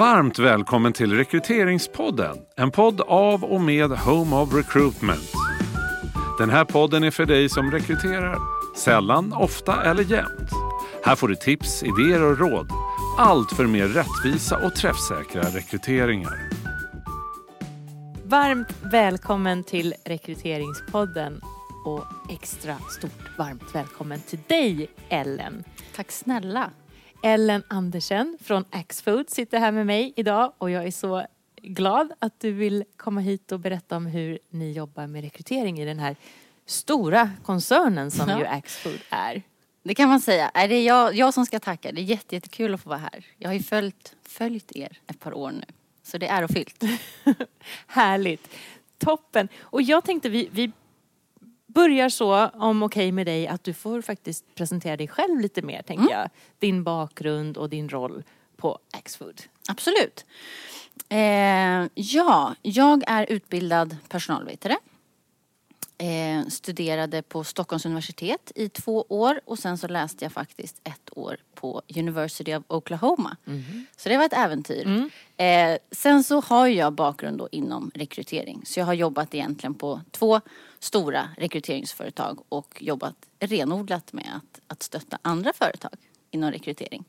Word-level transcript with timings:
Varmt 0.00 0.38
välkommen 0.38 0.92
till 0.92 1.16
Rekryteringspodden. 1.16 2.36
En 2.56 2.70
podd 2.70 3.00
av 3.00 3.44
och 3.44 3.60
med 3.60 3.90
Home 3.90 4.36
of 4.36 4.54
Recruitment. 4.54 5.32
Den 6.38 6.50
här 6.50 6.64
podden 6.64 7.04
är 7.04 7.10
för 7.10 7.26
dig 7.26 7.48
som 7.48 7.70
rekryterar. 7.70 8.38
Sällan, 8.76 9.32
ofta 9.32 9.82
eller 9.82 10.02
jämt. 10.02 10.50
Här 11.04 11.16
får 11.16 11.28
du 11.28 11.34
tips, 11.36 11.82
idéer 11.82 12.22
och 12.22 12.38
råd. 12.38 12.70
Allt 13.18 13.52
för 13.52 13.66
mer 13.66 13.88
rättvisa 13.88 14.66
och 14.66 14.74
träffsäkra 14.74 15.42
rekryteringar. 15.42 16.50
Varmt 18.24 18.74
välkommen 18.92 19.64
till 19.64 19.94
Rekryteringspodden 20.04 21.40
och 21.86 22.04
extra 22.30 22.76
stort 22.98 23.38
varmt 23.38 23.74
välkommen 23.74 24.20
till 24.20 24.38
dig 24.48 24.90
Ellen. 25.08 25.64
Tack 25.96 26.10
snälla. 26.10 26.70
Ellen 27.22 27.62
Andersen 27.68 28.38
från 28.40 28.64
Axfood 28.70 29.30
sitter 29.30 29.58
här 29.58 29.72
med 29.72 29.86
mig 29.86 30.12
idag 30.16 30.52
och 30.58 30.70
jag 30.70 30.86
är 30.86 30.90
så 30.90 31.26
glad 31.62 32.12
att 32.18 32.40
du 32.40 32.52
vill 32.52 32.84
komma 32.96 33.20
hit 33.20 33.52
och 33.52 33.60
berätta 33.60 33.96
om 33.96 34.06
hur 34.06 34.38
ni 34.50 34.72
jobbar 34.72 35.06
med 35.06 35.22
rekrytering 35.24 35.80
i 35.80 35.84
den 35.84 35.98
här 35.98 36.16
stora 36.66 37.30
koncernen 37.44 38.10
som 38.10 38.28
Ja. 38.28 38.38
ju 38.38 38.44
Axfood 38.46 38.98
är. 39.10 39.42
Det 39.82 39.94
kan 39.94 40.08
man 40.08 40.20
säga. 40.20 40.48
Är 40.54 40.68
det 40.68 40.82
jag, 40.84 41.14
jag 41.14 41.34
som 41.34 41.46
ska 41.46 41.60
tacka. 41.60 41.92
Det 41.92 42.00
är 42.00 42.04
jätte, 42.04 42.34
jättekul 42.34 42.74
att 42.74 42.80
få 42.80 42.88
vara 42.88 42.98
här. 42.98 43.24
Jag 43.38 43.48
har 43.48 43.54
ju 43.54 43.62
följt, 43.62 44.16
följt 44.22 44.76
er 44.76 44.98
ett 45.06 45.20
par 45.20 45.34
år 45.34 45.50
nu. 45.50 45.64
Så 46.02 46.18
det 46.18 46.26
är 46.26 46.48
fyllt. 46.48 46.82
Härligt. 47.86 48.48
Toppen. 48.98 49.48
Och 49.60 49.82
jag 49.82 50.04
tänkte 50.04 50.28
vi, 50.28 50.48
vi 50.52 50.72
börjar 51.74 52.08
så, 52.08 52.48
om 52.48 52.82
okej 52.82 53.12
med 53.12 53.26
dig, 53.26 53.46
att 53.46 53.64
du 53.64 53.74
får 53.74 54.02
faktiskt 54.02 54.54
presentera 54.54 54.96
dig 54.96 55.08
själv 55.08 55.40
lite 55.40 55.62
mer, 55.62 55.82
tänker 55.82 56.10
jag. 56.10 56.28
Din 56.58 56.84
bakgrund 56.84 57.56
och 57.56 57.70
din 57.70 57.88
roll 57.88 58.22
på 58.56 58.78
Axfood. 58.92 59.42
Absolut. 59.68 60.26
Eh, 61.08 61.88
ja, 61.94 62.54
jag 62.62 63.02
är 63.06 63.32
utbildad 63.32 63.96
personalvetare. 64.08 64.76
Eh, 66.02 66.46
studerade 66.46 67.22
på 67.22 67.44
Stockholms 67.44 67.86
universitet 67.86 68.52
i 68.54 68.68
två 68.68 69.06
år 69.08 69.40
och 69.44 69.58
sen 69.58 69.78
så 69.78 69.88
läste 69.88 70.24
jag 70.24 70.32
faktiskt 70.32 70.80
ett 70.84 71.18
år 71.18 71.36
på 71.54 71.82
University 71.96 72.54
of 72.54 72.64
Oklahoma. 72.68 73.36
Så 73.96 74.08
det 74.08 74.16
var 74.16 74.24
ett 74.24 74.32
äventyr. 74.32 74.84
Eh, 75.36 75.78
sen 75.90 76.24
så 76.24 76.40
har 76.40 76.66
jag 76.66 76.92
bakgrund 76.92 77.38
då 77.38 77.48
inom 77.52 77.90
rekrytering. 77.94 78.62
Så 78.64 78.80
jag 78.80 78.86
har 78.86 78.94
jobbat 78.94 79.34
egentligen 79.34 79.74
på 79.74 80.00
två 80.10 80.40
stora 80.78 81.28
rekryteringsföretag 81.38 82.38
och 82.48 82.76
jobbat 82.80 83.16
renodlat 83.40 84.12
med 84.12 84.28
att, 84.36 84.60
att 84.66 84.82
stötta 84.82 85.18
andra 85.22 85.52
företag 85.52 85.94
inom 86.30 86.50
rekrytering. 86.50 87.04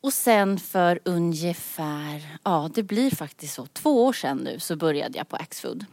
Och 0.00 0.12
sen 0.12 0.58
för 0.58 1.00
ungefär, 1.04 2.38
ja 2.44 2.70
det 2.74 2.82
blir 2.82 3.10
faktiskt 3.10 3.54
så, 3.54 3.66
två 3.66 4.04
år 4.04 4.12
sedan 4.12 4.36
nu 4.36 4.60
så 4.60 4.76
började 4.76 5.18
jag 5.18 5.28
på 5.28 5.36
Axfood. 5.36 5.86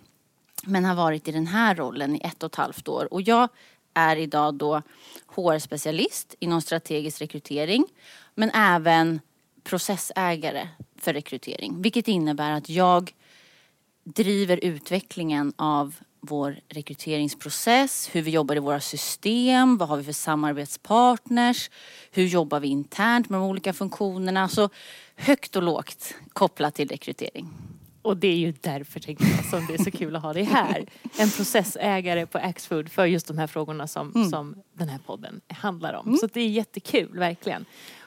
Men 0.65 0.85
har 0.85 0.95
varit 0.95 1.27
i 1.27 1.31
den 1.31 1.47
här 1.47 1.75
rollen 1.75 2.15
i 2.15 2.21
ett 2.23 2.43
och 2.43 2.51
ett 2.51 2.55
halvt 2.55 2.87
år. 2.87 3.13
Och 3.13 3.21
jag 3.21 3.49
är 3.93 4.15
idag 4.15 4.53
då 4.53 4.81
HR-specialist 5.27 6.35
inom 6.39 6.61
strategisk 6.61 7.21
rekrytering. 7.21 7.85
Men 8.35 8.49
även 8.49 9.19
processägare 9.63 10.67
för 10.95 11.13
rekrytering. 11.13 11.81
Vilket 11.81 12.07
innebär 12.07 12.51
att 12.51 12.69
jag 12.69 13.13
driver 14.03 14.59
utvecklingen 14.63 15.53
av 15.55 15.95
vår 16.19 16.59
rekryteringsprocess, 16.69 18.09
hur 18.11 18.21
vi 18.21 18.31
jobbar 18.31 18.55
i 18.55 18.59
våra 18.59 18.79
system, 18.79 19.77
vad 19.77 19.89
har 19.89 19.97
vi 19.97 20.03
för 20.03 20.11
samarbetspartners, 20.11 21.69
hur 22.11 22.25
jobbar 22.25 22.59
vi 22.59 22.67
internt 22.67 23.29
med 23.29 23.39
de 23.39 23.45
olika 23.49 23.73
funktionerna. 23.73 24.49
Så 24.49 24.69
högt 25.15 25.55
och 25.55 25.63
lågt 25.63 26.15
kopplat 26.33 26.75
till 26.75 26.89
rekrytering. 26.89 27.49
Och 28.05 28.17
det 28.17 28.27
är 28.27 28.37
ju 28.37 28.53
därför 28.61 28.99
tänker 28.99 29.25
jag 29.25 29.45
som 29.45 29.65
det 29.67 29.73
är 29.73 29.83
så 29.83 29.91
kul 29.91 30.15
att 30.15 30.21
ha 30.21 30.33
dig 30.33 30.43
här. 30.43 30.85
En 31.17 31.29
processägare 31.29 32.25
på 32.25 32.37
Axfood 32.37 32.91
för 32.91 33.05
just 33.05 33.27
de 33.27 33.37
här 33.37 33.47
frågorna 33.47 33.87
som, 33.87 34.29
som 34.31 34.55
den 34.73 34.89
här 34.89 34.99
podden 35.05 35.41
handlar 35.47 35.93
om. 35.93 36.17
Så 36.17 36.27
det 36.27 36.41
är 36.41 36.47
jättekul, 36.47 37.17
verkligen. 37.19 37.65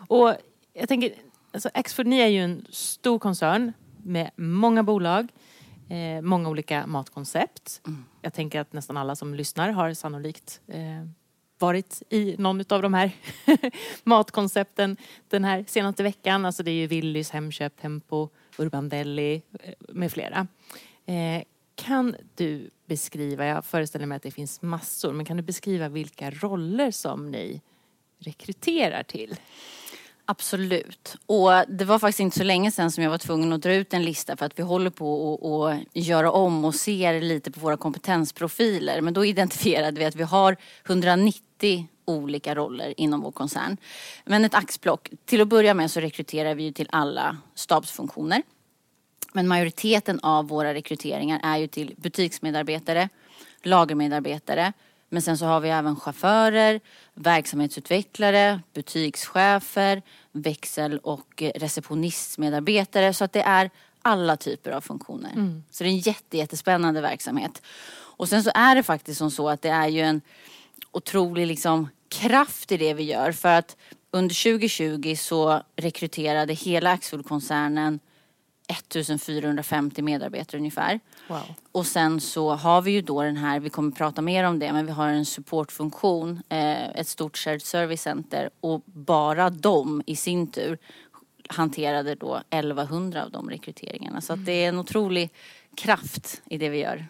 Och 0.09 0.35
jag 0.73 0.89
tänker, 0.89 1.13
alltså 1.53 1.71
Axfood, 1.75 2.07
ni 2.07 2.19
är 2.19 2.27
ju 2.27 2.45
en 2.45 2.67
stor 2.71 3.19
koncern 3.19 3.73
med 4.03 4.31
många 4.37 4.83
bolag, 4.83 5.29
eh, 5.89 6.23
många 6.23 6.49
olika 6.49 6.87
matkoncept. 6.87 7.81
Jag 8.23 8.35
tänker 8.35 8.61
att 8.61 8.73
nästan 8.73 8.97
alla 8.97 9.17
som 9.17 9.35
lyssnar 9.35 9.71
har 9.71 9.95
sannolikt 9.95 10.61
eh, 10.67 11.09
varit 11.59 12.03
i 12.11 12.37
någon 12.39 12.65
av 12.69 12.83
de 12.83 12.95
här 12.95 13.11
matkoncepten 14.05 14.97
den 15.29 15.45
här 15.45 15.65
senaste 15.69 16.03
veckan. 16.03 16.45
Alltså 16.45 16.63
det 16.63 16.71
är 16.71 16.75
ju 16.75 16.87
Willys, 16.87 17.31
Hemköp, 17.31 17.81
Tempo, 17.81 18.29
Urban 18.59 18.89
Deli 18.89 19.43
eh, 19.61 19.73
med 19.89 20.13
flera. 20.13 20.47
Eh, 21.07 21.43
kan 21.75 22.17
du 22.35 22.71
beskriva, 22.87 23.47
jag 23.47 23.65
föreställer 23.65 24.07
mig 24.07 24.17
att 24.17 24.23
det 24.23 24.31
finns 24.31 24.63
massor, 24.63 25.13
men 25.13 25.27
kan 25.27 25.37
du 25.37 25.43
beskriva 25.43 25.89
vilka 25.89 26.31
roller 26.31 26.91
som 26.91 27.31
ni 27.31 27.61
rekryterar 28.19 29.03
till? 29.03 29.37
Absolut. 30.25 31.17
Och 31.27 31.51
det 31.69 31.85
var 31.85 31.99
faktiskt 31.99 32.21
inte 32.21 32.39
så 32.39 32.45
länge 32.45 32.71
sedan 32.71 32.91
som 32.91 33.05
jag 33.05 33.11
var 33.11 33.19
tvungen 33.19 33.53
att 33.53 33.63
dra 33.63 33.75
ut 33.75 33.95
en 33.95 34.03
lista 34.05 34.37
för 34.37 34.47
att 34.47 34.59
vi 34.59 34.63
håller 34.63 34.91
på 34.91 35.35
att- 35.35 35.81
att 35.97 36.07
göra 36.07 36.31
om 36.33 36.65
och 36.65 36.75
ser 36.75 37.21
lite 37.21 37.51
på 37.51 37.61
våra 37.61 37.77
kompetensprofiler. 37.77 39.01
Men 39.01 39.15
då 39.15 39.25
identifierade 39.25 39.99
vi 39.99 40.05
att 40.05 40.15
vi 40.17 40.23
har 40.23 40.57
190 40.87 41.43
olika 42.05 42.55
roller 42.55 42.95
inom 42.97 43.21
vår 43.21 43.33
koncern. 43.33 43.77
Men 44.25 44.45
ett 44.45 44.55
axplock. 44.55 45.11
Till 45.25 45.41
att 45.41 45.49
börja 45.49 45.75
med 45.75 45.91
så 45.91 46.01
rekryterar 46.01 46.55
vi 46.55 46.63
ju 46.63 46.73
till 46.73 46.89
alla 46.93 47.37
stabsfunktioner. 47.55 48.43
Men 49.33 49.49
majoriteten 49.49 50.21
av 50.23 50.49
våra 50.49 50.75
rekryteringar 50.75 51.41
är 51.43 51.57
ju 51.57 51.67
till 51.67 51.95
butiksmedarbetare, 51.97 53.09
lagermedarbetare. 53.63 54.73
Men 55.09 55.23
sen 55.23 55.39
så 55.39 55.45
har 55.45 55.61
vi 55.61 55.69
även 55.69 55.97
chaufförer, 55.97 56.81
verksamhetsutvecklare, 57.15 58.61
butikschefer, 58.75 60.03
växel 60.33 60.99
och 60.99 61.43
receptionistmedarbetare. 61.55 63.15
Så 63.15 63.25
att 63.25 63.33
det 63.33 63.43
är 63.43 63.71
alla 64.03 64.37
typer 64.37 64.71
av 64.71 64.81
funktioner. 64.81 65.31
Så 65.71 65.85
det 65.85 65.91
är 65.91 65.93
en 65.93 65.99
jätte, 65.99 66.37
jättespännande 66.37 67.01
verksamhet. 67.01 67.63
Och 68.19 68.29
sen 68.29 68.43
så 68.43 68.51
är 68.55 68.75
det 68.75 68.83
faktiskt 68.83 69.19
som 69.19 69.31
så 69.31 69.49
att 69.49 69.63
det 69.63 69.69
är 69.69 69.89
ju 69.89 70.01
en 70.01 70.21
otrolig 70.91 71.47
liksom 71.47 71.89
kraft 72.09 72.73
i 72.73 72.77
det 72.77 72.95
vi 72.95 73.03
gör. 73.03 73.33
För 73.33 73.49
att 73.49 73.77
under 74.11 74.53
2020 74.53 75.15
så 75.19 75.63
rekryterade 75.77 76.53
hela 76.53 76.91
Axfood-koncernen 76.91 78.01
1450 78.69 80.03
medarbetare 80.03 80.59
ungefär. 80.59 81.01
Wow. 81.29 81.43
Och 81.73 81.87
sen 81.87 82.21
så 82.21 82.51
har 82.51 82.83
vi 82.83 82.91
ju 82.91 83.03
då 83.03 83.23
den 83.23 83.37
här, 83.37 83.61
vi 83.61 83.71
kommer 83.71 83.91
prata 83.91 84.23
mer 84.23 84.45
om 84.45 84.59
det, 84.59 84.73
men 84.73 84.87
vi 84.87 84.93
har 84.93 85.09
en 85.09 85.27
supportfunktion, 85.27 86.43
eh, 86.49 86.89
ett 86.89 87.09
stort 87.09 87.37
shared 87.37 87.63
service 87.63 88.03
center 88.03 88.51
och 88.61 88.83
bara 88.87 89.51
de 89.51 90.03
i 90.07 90.17
sin 90.17 90.47
tur 90.47 90.79
hanterade 91.49 92.15
då 92.15 92.43
1100 92.51 93.25
av 93.25 93.31
de 93.31 93.51
rekryteringarna. 93.51 94.21
Så 94.21 94.33
att 94.33 94.45
det 94.45 94.53
är 94.53 94.69
en 94.69 94.79
otrolig 94.79 95.31
kraft 95.77 96.43
i 96.47 96.59
det 96.59 96.69
vi 96.69 96.79
gör. 96.79 97.07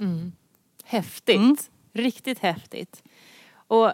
Häftigt. 0.85 1.37
Mm. 1.37 1.57
Riktigt 1.93 2.39
häftigt. 2.39 3.03
Och 3.69 3.93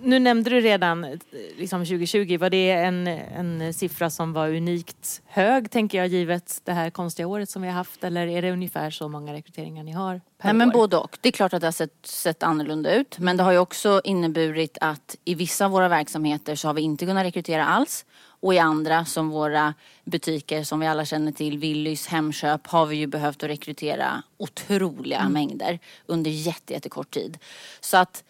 nu 0.00 0.18
nämnde 0.18 0.50
du 0.50 0.60
redan 0.60 1.04
eh, 1.04 1.18
liksom 1.56 1.80
2020, 1.80 2.38
var 2.38 2.50
det 2.50 2.70
en, 2.70 3.06
en 3.06 3.74
siffra 3.74 4.10
som 4.10 4.32
var 4.32 4.48
unikt 4.48 5.22
hög 5.26 5.70
tänker 5.70 5.98
jag 5.98 6.06
givet 6.06 6.60
det 6.64 6.72
här 6.72 6.90
konstiga 6.90 7.26
året 7.26 7.50
som 7.50 7.62
vi 7.62 7.68
har 7.68 7.74
haft 7.74 8.04
eller 8.04 8.26
är 8.26 8.42
det 8.42 8.52
ungefär 8.52 8.90
så 8.90 9.08
många 9.08 9.32
rekryteringar 9.32 9.82
ni 9.82 9.92
har 9.92 10.20
per 10.38 10.48
Nej 10.48 10.54
men 10.54 10.68
år? 10.68 10.72
både 10.72 10.96
och. 10.96 11.18
Det 11.20 11.28
är 11.28 11.32
klart 11.32 11.54
att 11.54 11.60
det 11.60 11.66
har 11.66 11.72
sett, 11.72 12.06
sett 12.06 12.42
annorlunda 12.42 12.94
ut. 12.94 13.18
Men 13.18 13.36
det 13.36 13.42
har 13.42 13.52
ju 13.52 13.58
också 13.58 14.00
inneburit 14.04 14.78
att 14.80 15.16
i 15.24 15.34
vissa 15.34 15.64
av 15.64 15.70
våra 15.70 15.88
verksamheter 15.88 16.54
så 16.54 16.68
har 16.68 16.74
vi 16.74 16.82
inte 16.82 17.06
kunnat 17.06 17.24
rekrytera 17.24 17.66
alls. 17.66 18.04
Och 18.40 18.54
i 18.54 18.58
andra 18.58 19.04
som 19.04 19.30
våra 19.30 19.74
butiker 20.04 20.62
som 20.62 20.80
vi 20.80 20.86
alla 20.86 21.04
känner 21.04 21.32
till, 21.32 21.58
Willys, 21.58 22.06
Hemköp, 22.06 22.66
har 22.66 22.86
vi 22.86 22.96
ju 22.96 23.06
behövt 23.06 23.42
att 23.42 23.50
rekrytera 23.50 24.22
otroliga 24.36 25.28
mängder 25.28 25.78
under 26.06 26.30
jätte, 26.30 26.72
jättekort 26.72 27.10
tid. 27.10 27.38
Så 27.80 27.96
att 27.96 28.24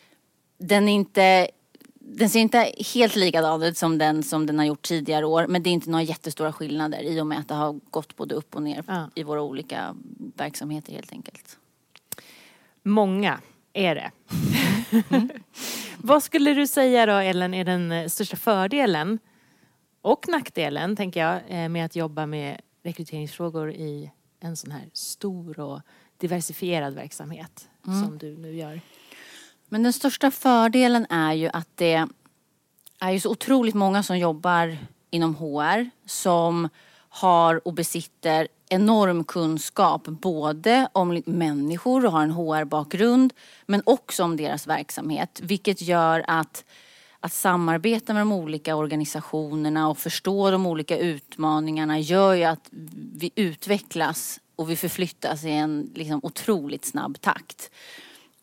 den 0.66 0.88
är 0.88 0.92
inte 0.94 1.48
den 2.06 2.28
ser 2.28 2.40
inte 2.40 2.72
helt 2.94 3.16
likadan 3.16 3.62
ut 3.62 3.76
som 3.76 3.98
den 3.98 4.22
som 4.22 4.46
den 4.46 4.58
har 4.58 4.66
gjort 4.66 4.82
tidigare 4.82 5.26
år 5.26 5.46
men 5.46 5.62
det 5.62 5.70
är 5.70 5.72
inte 5.72 5.90
några 5.90 6.02
jättestora 6.02 6.52
skillnader 6.52 7.02
i 7.02 7.20
och 7.20 7.26
med 7.26 7.38
att 7.38 7.48
det 7.48 7.54
har 7.54 7.80
gått 7.90 8.16
både 8.16 8.34
upp 8.34 8.54
och 8.54 8.62
ner 8.62 8.84
Ja. 8.86 9.10
i 9.14 9.22
våra 9.22 9.42
olika 9.42 9.96
verksamheter 10.36 10.92
helt 10.92 11.12
enkelt. 11.12 11.58
Många 12.82 13.40
är 13.72 13.94
det. 13.94 14.10
Vad 15.98 16.22
skulle 16.22 16.54
du 16.54 16.66
säga 16.66 17.06
då 17.06 17.12
Ellen 17.12 17.54
är 17.54 17.64
den 17.64 17.92
eh, 17.92 18.08
största 18.08 18.36
fördelen 18.36 19.18
och 20.02 20.24
nackdelen 20.28 20.96
tänker 20.96 21.20
jag 21.20 21.40
eh, 21.48 21.68
med 21.68 21.84
att 21.84 21.96
jobba 21.96 22.26
med 22.26 22.60
rekryteringsfrågor 22.82 23.70
i 23.70 24.10
en 24.40 24.56
sån 24.56 24.70
här 24.70 24.88
stor 24.92 25.60
och 25.60 25.80
diversifierad 26.18 26.94
verksamhet 26.94 27.68
som 27.84 28.18
du 28.18 28.36
nu 28.36 28.54
gör? 28.56 28.80
Men 29.68 29.82
den 29.82 29.92
största 29.92 30.30
fördelen 30.30 31.06
är 31.10 31.32
ju 31.32 31.48
att 31.52 31.68
det 31.74 32.06
är 33.00 33.10
ju 33.10 33.20
så 33.20 33.30
otroligt 33.30 33.74
många 33.74 34.02
som 34.02 34.18
jobbar 34.18 34.78
inom 35.10 35.34
HR 35.34 35.90
som 36.06 36.68
har 37.08 37.68
och 37.68 37.74
besitter 37.74 38.48
enorm 38.68 39.24
kunskap 39.24 40.04
både 40.04 40.88
om 40.92 41.22
människor 41.26 42.06
och 42.06 42.12
har 42.12 42.22
en 42.22 42.30
HR-bakgrund 42.30 43.32
men 43.66 43.82
också 43.86 44.24
om 44.24 44.36
deras 44.36 44.66
verksamhet. 44.66 45.40
Vilket 45.42 45.82
gör 45.82 46.24
att, 46.28 46.64
att 47.20 47.32
samarbeta 47.32 48.12
med 48.12 48.20
de 48.20 48.32
olika 48.32 48.76
organisationerna 48.76 49.88
och 49.88 49.98
förstå 49.98 50.50
de 50.50 50.66
olika 50.66 50.98
utmaningarna 50.98 51.98
gör 51.98 52.34
ju 52.34 52.44
att 52.44 52.68
vi 53.14 53.30
utvecklas 53.34 54.40
och 54.56 54.70
vi 54.70 54.76
förflyttas 54.76 55.44
i 55.44 55.50
en 55.50 55.90
liksom, 55.94 56.20
otroligt 56.22 56.84
snabb 56.84 57.20
takt. 57.20 57.70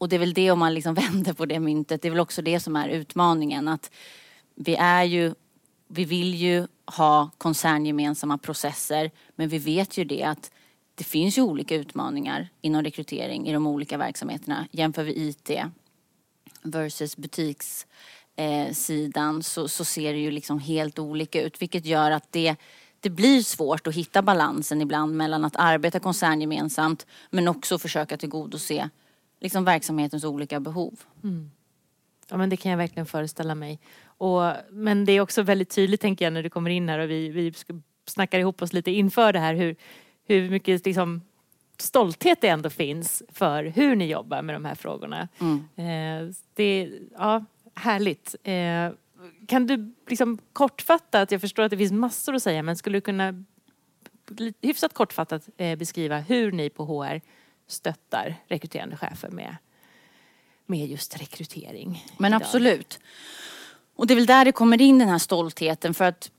Och 0.01 0.09
det 0.09 0.15
är 0.15 0.19
väl 0.19 0.33
det 0.33 0.51
om 0.51 0.59
man 0.59 0.73
liksom 0.73 0.93
vänder 1.03 1.33
på 1.33 1.45
det 1.45 1.59
myntet, 1.59 2.01
det 2.01 2.07
är 2.07 2.09
väl 2.09 2.19
också 2.19 2.41
det 2.41 2.59
som 2.59 2.75
är 2.75 2.89
utmaningen. 2.89 3.67
Att 3.67 3.91
vi 4.55 4.75
är 4.75 5.03
ju, 5.03 5.33
vi 5.87 6.05
vill 6.05 6.35
ju 6.35 6.67
ha 6.85 7.29
koncerngemensamma 7.37 8.37
processer 8.37 9.11
men 9.35 9.49
vi 9.49 9.57
vet 9.57 9.97
ju 9.97 10.03
det 10.03 10.23
att 10.23 10.51
det 10.95 11.03
finns 11.03 11.37
ju 11.37 11.41
olika 11.41 11.75
utmaningar 11.75 12.49
inom 12.61 12.83
rekrytering 12.83 13.47
i 13.47 13.53
de 13.53 13.67
olika 13.67 13.97
verksamheterna. 13.97 14.67
Jämför 14.71 15.03
vi 15.03 15.11
IT 15.11 15.51
versus 16.61 17.17
butikssidan 17.17 17.85
eh, 19.35 19.41
så, 19.41 19.67
så 19.67 19.85
ser 19.85 20.13
det 20.13 20.19
ju 20.19 20.31
liksom 20.31 20.59
helt 20.59 20.99
olika 20.99 21.41
ut 21.41 21.61
vilket 21.61 21.85
gör 21.85 22.11
att 22.11 22.31
det 22.31 22.55
det 22.99 23.09
blir 23.09 23.41
svårt 23.41 23.87
att 23.87 23.95
hitta 23.95 24.21
balansen 24.21 24.81
ibland 24.81 25.15
mellan 25.15 25.45
att 25.45 25.55
arbeta 25.55 25.99
koncerngemensamt 25.99 27.05
men 27.29 27.47
också 27.47 27.79
försöka 27.79 28.17
tillgodose 28.17 28.89
liksom 29.41 29.65
verksamhetens 29.65 30.23
olika 30.23 30.59
behov. 30.59 30.99
Mm. 31.23 31.51
Ja 32.29 32.37
men 32.37 32.49
det 32.49 32.57
kan 32.57 32.71
jag 32.71 32.77
verkligen 32.77 33.05
föreställa 33.05 33.55
mig. 33.55 33.79
Och, 34.03 34.53
men 34.69 35.05
det 35.05 35.11
är 35.11 35.21
också 35.21 35.41
väldigt 35.41 35.69
tydligt 35.69 36.01
tänker 36.01 36.25
jag 36.25 36.33
när 36.33 36.43
du 36.43 36.49
kommer 36.49 36.69
in 36.69 36.89
här 36.89 36.99
och 36.99 37.09
vi, 37.09 37.29
vi 37.29 37.53
snackar 38.05 38.39
ihop 38.39 38.61
oss 38.61 38.73
lite 38.73 38.91
inför 38.91 39.33
det 39.33 39.39
här 39.39 39.53
hur, 39.53 39.75
hur 40.25 40.49
mycket 40.49 40.85
liksom, 40.85 41.21
stolthet 41.77 42.41
det 42.41 42.47
ändå 42.47 42.69
finns 42.69 43.23
för 43.29 43.63
hur 43.63 43.95
ni 43.95 44.05
jobbar 44.05 44.41
med 44.41 44.55
de 44.55 44.65
här 44.65 44.75
frågorna. 44.75 45.27
Mm. 45.39 45.57
Eh, 45.75 46.33
det 46.53 46.63
är 46.63 46.99
ja, 47.17 47.45
härligt. 47.75 48.35
Eh, 48.43 48.91
kan 49.47 49.67
du 49.67 49.93
liksom 50.07 50.37
kortfattat, 50.53 51.31
jag 51.31 51.41
förstår 51.41 51.63
att 51.63 51.69
det 51.69 51.77
finns 51.77 51.91
massor 51.91 52.35
att 52.35 52.43
säga, 52.43 52.63
men 52.63 52.75
skulle 52.75 52.97
du 52.97 53.01
kunna 53.01 53.43
hyfsat 54.61 54.93
kortfattat 54.93 55.49
eh, 55.57 55.77
beskriva 55.77 56.19
hur 56.19 56.51
ni 56.51 56.69
på 56.69 56.85
HR 56.85 57.21
stöttar 57.71 58.35
rekryterande 58.47 58.97
chefer 58.97 59.29
med, 59.29 59.55
med 60.65 60.87
just 60.87 61.21
rekrytering? 61.21 62.05
Men 62.17 62.33
idag? 62.33 62.41
absolut. 62.41 62.99
Och 63.95 64.07
det 64.07 64.13
är 64.13 64.15
väl 64.15 64.25
där 64.25 64.45
det 64.45 64.51
kommer 64.51 64.81
in 64.81 64.99
den 64.99 65.09
här 65.09 65.17
stoltheten 65.17 65.93
för 65.93 66.05
att 66.05 66.31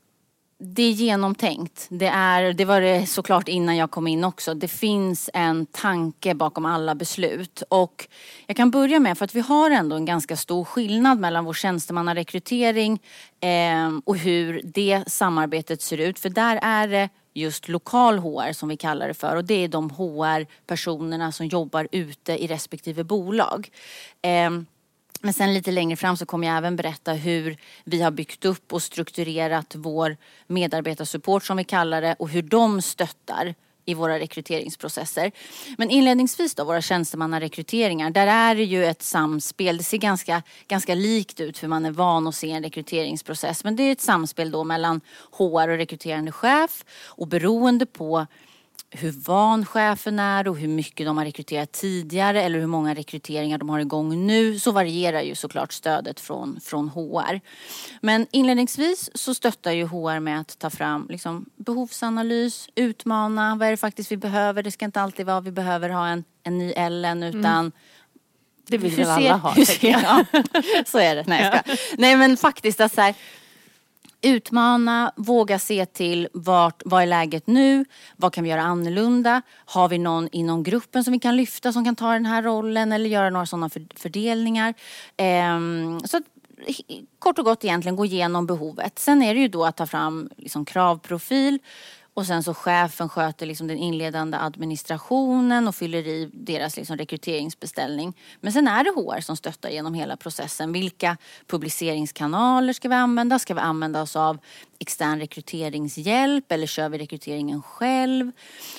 det 0.65 0.83
är 0.83 0.91
genomtänkt. 0.91 1.87
Det, 1.89 2.07
är, 2.07 2.53
det 2.53 2.65
var 2.65 2.81
det 2.81 3.07
såklart 3.07 3.47
innan 3.47 3.77
jag 3.77 3.91
kom 3.91 4.07
in 4.07 4.23
också. 4.23 4.53
Det 4.53 4.67
finns 4.67 5.29
en 5.33 5.65
tanke 5.65 6.35
bakom 6.35 6.65
alla 6.65 6.95
beslut. 6.95 7.63
Och 7.69 8.07
jag 8.47 8.57
kan 8.57 8.71
börja 8.71 8.99
med, 8.99 9.17
för 9.17 9.25
att 9.25 9.35
vi 9.35 9.39
har 9.39 9.71
ändå 9.71 9.95
en 9.95 10.05
ganska 10.05 10.37
stor 10.37 10.63
skillnad 10.63 11.19
mellan 11.19 11.45
vår 11.45 11.53
tjänstemannarekrytering 11.53 13.01
eh, 13.39 13.91
och 14.05 14.17
hur 14.17 14.61
det 14.63 15.03
samarbetet 15.07 15.81
ser 15.81 15.97
ut. 15.97 16.19
För 16.19 16.29
där 16.29 16.59
är 16.61 16.87
det 16.87 17.09
just 17.33 17.67
lokal 17.67 18.19
HR 18.19 18.53
som 18.53 18.69
vi 18.69 18.77
kallar 18.77 19.07
det 19.07 19.13
för 19.13 19.35
och 19.35 19.45
det 19.45 19.63
är 19.63 19.67
de 19.67 19.89
HR-personerna 19.89 21.31
som 21.31 21.47
jobbar 21.47 21.87
ute 21.91 22.43
i 22.43 22.47
respektive 22.47 23.03
bolag. 23.03 23.71
Ehm, 24.21 24.65
men 25.21 25.33
sen 25.33 25.53
lite 25.53 25.71
längre 25.71 25.95
fram 25.95 26.17
så 26.17 26.25
kommer 26.25 26.47
jag 26.47 26.57
även 26.57 26.75
berätta 26.75 27.13
hur 27.13 27.57
vi 27.83 28.01
har 28.01 28.11
byggt 28.11 28.45
upp 28.45 28.73
och 28.73 28.83
strukturerat 28.83 29.75
vår 29.75 30.17
medarbetarsupport 30.47 31.45
som 31.45 31.57
vi 31.57 31.63
kallar 31.63 32.01
det 32.01 32.15
och 32.19 32.29
hur 32.29 32.41
de 32.41 32.81
stöttar 32.81 33.55
i 33.85 33.93
våra 33.93 34.19
rekryteringsprocesser. 34.19 35.31
Men 35.77 35.89
inledningsvis 35.89 36.55
då, 36.55 36.63
våra 36.63 36.81
tjänstemannarekryteringar, 36.81 38.09
där 38.09 38.27
är 38.27 38.55
det 38.55 38.63
ju 38.63 38.85
ett 38.85 39.01
samspel. 39.01 39.77
Det 39.77 39.83
ser 39.83 39.97
ganska, 39.97 40.43
ganska 40.67 40.95
likt 40.95 41.39
ut 41.39 41.63
hur 41.63 41.67
man 41.67 41.85
är 41.85 41.91
van 41.91 42.27
att 42.27 42.35
se 42.35 42.51
en 42.51 42.63
rekryteringsprocess. 42.63 43.63
Men 43.63 43.75
det 43.75 43.83
är 43.83 43.91
ett 43.91 44.01
samspel 44.01 44.51
då 44.51 44.63
mellan 44.63 45.01
HR 45.31 45.69
och 45.69 45.77
rekryterande 45.77 46.31
chef 46.31 46.85
och 47.05 47.27
beroende 47.27 47.85
på 47.85 48.27
hur 48.95 49.11
van 49.11 49.65
chefen 49.65 50.19
är 50.19 50.47
och 50.47 50.57
hur 50.57 50.67
mycket 50.67 51.05
de 51.05 51.17
har 51.17 51.25
rekryterat 51.25 51.71
tidigare 51.71 52.41
eller 52.41 52.59
hur 52.59 52.67
många 52.67 52.93
rekryteringar 52.93 53.57
de 53.57 53.69
har 53.69 53.79
igång 53.79 54.27
nu 54.27 54.59
så 54.59 54.71
varierar 54.71 55.21
ju 55.21 55.35
såklart 55.35 55.73
stödet 55.73 56.19
från, 56.19 56.59
från 56.63 56.89
HR. 56.89 57.41
Men 58.01 58.27
inledningsvis 58.31 59.09
så 59.13 59.33
stöttar 59.33 59.71
ju 59.71 59.85
HR 59.85 60.19
med 60.19 60.39
att 60.39 60.59
ta 60.59 60.69
fram 60.69 61.07
liksom, 61.09 61.45
behovsanalys, 61.55 62.69
utmana, 62.75 63.55
vad 63.55 63.67
är 63.67 63.71
det 63.71 63.77
faktiskt 63.77 64.11
vi 64.11 64.17
behöver? 64.17 64.63
Det 64.63 64.71
ska 64.71 64.85
inte 64.85 65.01
alltid 65.01 65.25
vara 65.25 65.41
vi 65.41 65.51
behöver 65.51 65.89
ha 65.89 66.07
en, 66.07 66.23
en 66.43 66.57
ny 66.57 66.71
Ellen 66.71 67.23
utan 67.23 67.45
mm. 67.45 67.71
Det 68.67 68.77
vill 68.77 68.95
väl 68.95 69.07
alla 69.09 69.35
ha. 69.35 69.55
Ja, 69.81 70.25
så 70.85 70.97
är 70.97 71.15
det. 71.15 71.23
Nej, 71.27 71.61
ska. 71.65 71.75
Nej 71.97 72.15
men 72.15 72.37
faktiskt 72.37 72.81
att 72.81 72.93
så 72.93 73.01
här, 73.01 73.15
utmana, 74.23 75.11
våga 75.15 75.59
se 75.59 75.85
till 75.85 76.27
vart, 76.33 76.81
vad 76.85 77.01
är 77.01 77.07
läget 77.07 77.47
nu? 77.47 77.85
Vad 78.17 78.33
kan 78.33 78.43
vi 78.43 78.49
göra 78.49 78.61
annorlunda? 78.61 79.41
Har 79.65 79.89
vi 79.89 79.97
någon 79.97 80.29
inom 80.31 80.63
gruppen 80.63 81.03
som 81.03 81.13
vi 81.13 81.19
kan 81.19 81.37
lyfta 81.37 81.73
som 81.73 81.85
kan 81.85 81.95
ta 81.95 82.13
den 82.13 82.25
här 82.25 82.43
rollen 82.43 82.91
eller 82.91 83.09
göra 83.09 83.29
några 83.29 83.45
sådana 83.45 83.69
fördelningar? 83.95 84.73
Ehm, 85.17 85.99
så 86.05 86.17
att, 86.17 86.23
kort 87.19 87.39
och 87.39 87.45
gott 87.45 87.63
egentligen 87.63 87.95
gå 87.95 88.05
igenom 88.05 88.45
behovet. 88.45 88.99
Sen 88.99 89.21
är 89.21 89.33
det 89.33 89.39
ju 89.39 89.47
då 89.47 89.65
att 89.65 89.77
ta 89.77 89.85
fram 89.85 90.29
liksom, 90.37 90.65
kravprofil 90.65 91.59
och 92.13 92.25
sen 92.25 92.43
så 92.43 92.53
chefen 92.53 93.09
sköter 93.09 93.45
liksom 93.45 93.67
den 93.67 93.77
inledande 93.77 94.37
administrationen 94.37 95.67
och 95.67 95.75
fyller 95.75 96.07
i 96.07 96.29
deras 96.33 96.77
liksom 96.77 96.97
rekryteringsbeställning. 96.97 98.13
Men 98.41 98.53
sen 98.53 98.67
är 98.67 98.83
det 98.83 98.89
HR 98.89 99.21
som 99.21 99.37
stöttar 99.37 99.69
genom 99.69 99.93
hela 99.93 100.17
processen. 100.17 100.71
Vilka 100.71 101.17
publiceringskanaler 101.47 102.73
ska 102.73 102.89
vi 102.89 102.95
använda? 102.95 103.39
Ska 103.39 103.53
vi 103.53 103.59
använda 103.59 104.01
oss 104.01 104.15
av 104.15 104.37
extern 104.79 105.19
rekryteringshjälp 105.19 106.51
eller 106.51 106.67
kör 106.67 106.89
vi 106.89 106.97
rekryteringen 106.97 107.61
själv? 107.61 108.31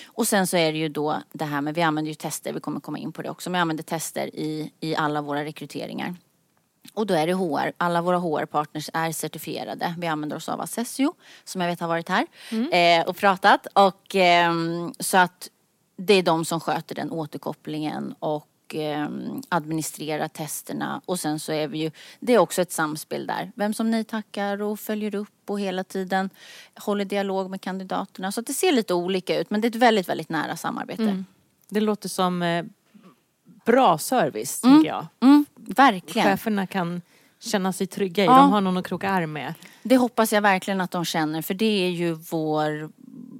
Och 0.06 0.28
sen 0.28 0.46
så 0.46 0.56
är 0.56 0.72
det 0.72 0.78
ju 0.78 0.88
då 0.88 1.22
det 1.32 1.44
här 1.44 1.60
med, 1.60 1.74
vi 1.74 1.82
använder 1.82 2.08
ju 2.08 2.14
tester, 2.14 2.52
vi 2.52 2.60
kommer 2.60 2.80
komma 2.80 2.98
in 2.98 3.12
på 3.12 3.22
det 3.22 3.30
också, 3.30 3.50
men 3.50 3.58
vi 3.58 3.60
använder 3.60 3.84
tester 3.84 4.36
i, 4.36 4.72
i 4.80 4.96
alla 4.96 5.22
våra 5.22 5.44
rekryteringar. 5.44 6.14
Och 6.92 7.06
då 7.06 7.14
är 7.14 7.26
det 7.26 7.34
HR, 7.34 7.72
alla 7.76 8.02
våra 8.02 8.18
HR-partners 8.18 8.90
är 8.94 9.12
certifierade. 9.12 9.94
Vi 9.98 10.06
använder 10.06 10.36
oss 10.36 10.48
av 10.48 10.60
Assessio 10.60 11.14
som 11.44 11.60
jag 11.60 11.68
vet 11.68 11.80
har 11.80 11.88
varit 11.88 12.08
här 12.08 12.26
mm. 12.50 13.00
eh, 13.02 13.08
och 13.08 13.16
pratat. 13.16 13.66
Och, 13.72 14.16
eh, 14.16 14.52
så 14.98 15.18
att 15.18 15.50
det 15.96 16.14
är 16.14 16.22
de 16.22 16.44
som 16.44 16.60
sköter 16.60 16.94
den 16.94 17.10
återkopplingen 17.10 18.14
och 18.18 18.74
eh, 18.74 19.08
administrerar 19.48 20.28
testerna. 20.28 21.00
Och 21.04 21.20
sen 21.20 21.40
så 21.40 21.52
är 21.52 21.68
vi 21.68 21.78
ju, 21.78 21.90
det 22.20 22.34
är 22.34 22.38
också 22.38 22.62
ett 22.62 22.72
samspel 22.72 23.26
där. 23.26 23.52
Vem 23.54 23.74
som 23.74 23.90
ni 23.90 24.04
tackar 24.04 24.62
och 24.62 24.80
följer 24.80 25.14
upp 25.14 25.50
och 25.50 25.60
hela 25.60 25.84
tiden 25.84 26.30
håller 26.74 27.04
dialog 27.04 27.50
med 27.50 27.60
kandidaterna. 27.60 28.32
Så 28.32 28.40
att 28.40 28.46
det 28.46 28.52
ser 28.52 28.72
lite 28.72 28.94
olika 28.94 29.40
ut 29.40 29.50
men 29.50 29.60
det 29.60 29.66
är 29.66 29.70
ett 29.70 29.76
väldigt, 29.76 30.08
väldigt 30.08 30.28
nära 30.28 30.56
samarbete. 30.56 31.02
Mm. 31.02 31.24
Det 31.68 31.80
låter 31.80 32.08
som 32.08 32.42
eh, 32.42 32.64
bra 33.64 33.98
service, 33.98 34.64
mm. 34.64 34.78
tycker 34.78 34.88
jag. 34.88 35.06
Mm. 35.20 35.46
Verkligen. 35.56 36.28
Cheferna 36.28 36.66
kan 36.66 37.02
känna 37.40 37.72
sig 37.72 37.86
trygga 37.86 38.22
i. 38.24 38.26
Ja. 38.26 38.36
De 38.36 38.52
har 38.52 38.60
någon 38.60 38.76
att 38.76 38.86
kroka 38.86 39.10
arm 39.10 39.32
med. 39.32 39.54
Det 39.82 39.96
hoppas 39.96 40.32
jag 40.32 40.42
verkligen 40.42 40.80
att 40.80 40.90
de 40.90 41.04
känner 41.04 41.42
för 41.42 41.54
det 41.54 41.86
är 41.86 41.90
ju 41.90 42.12
vår 42.12 42.90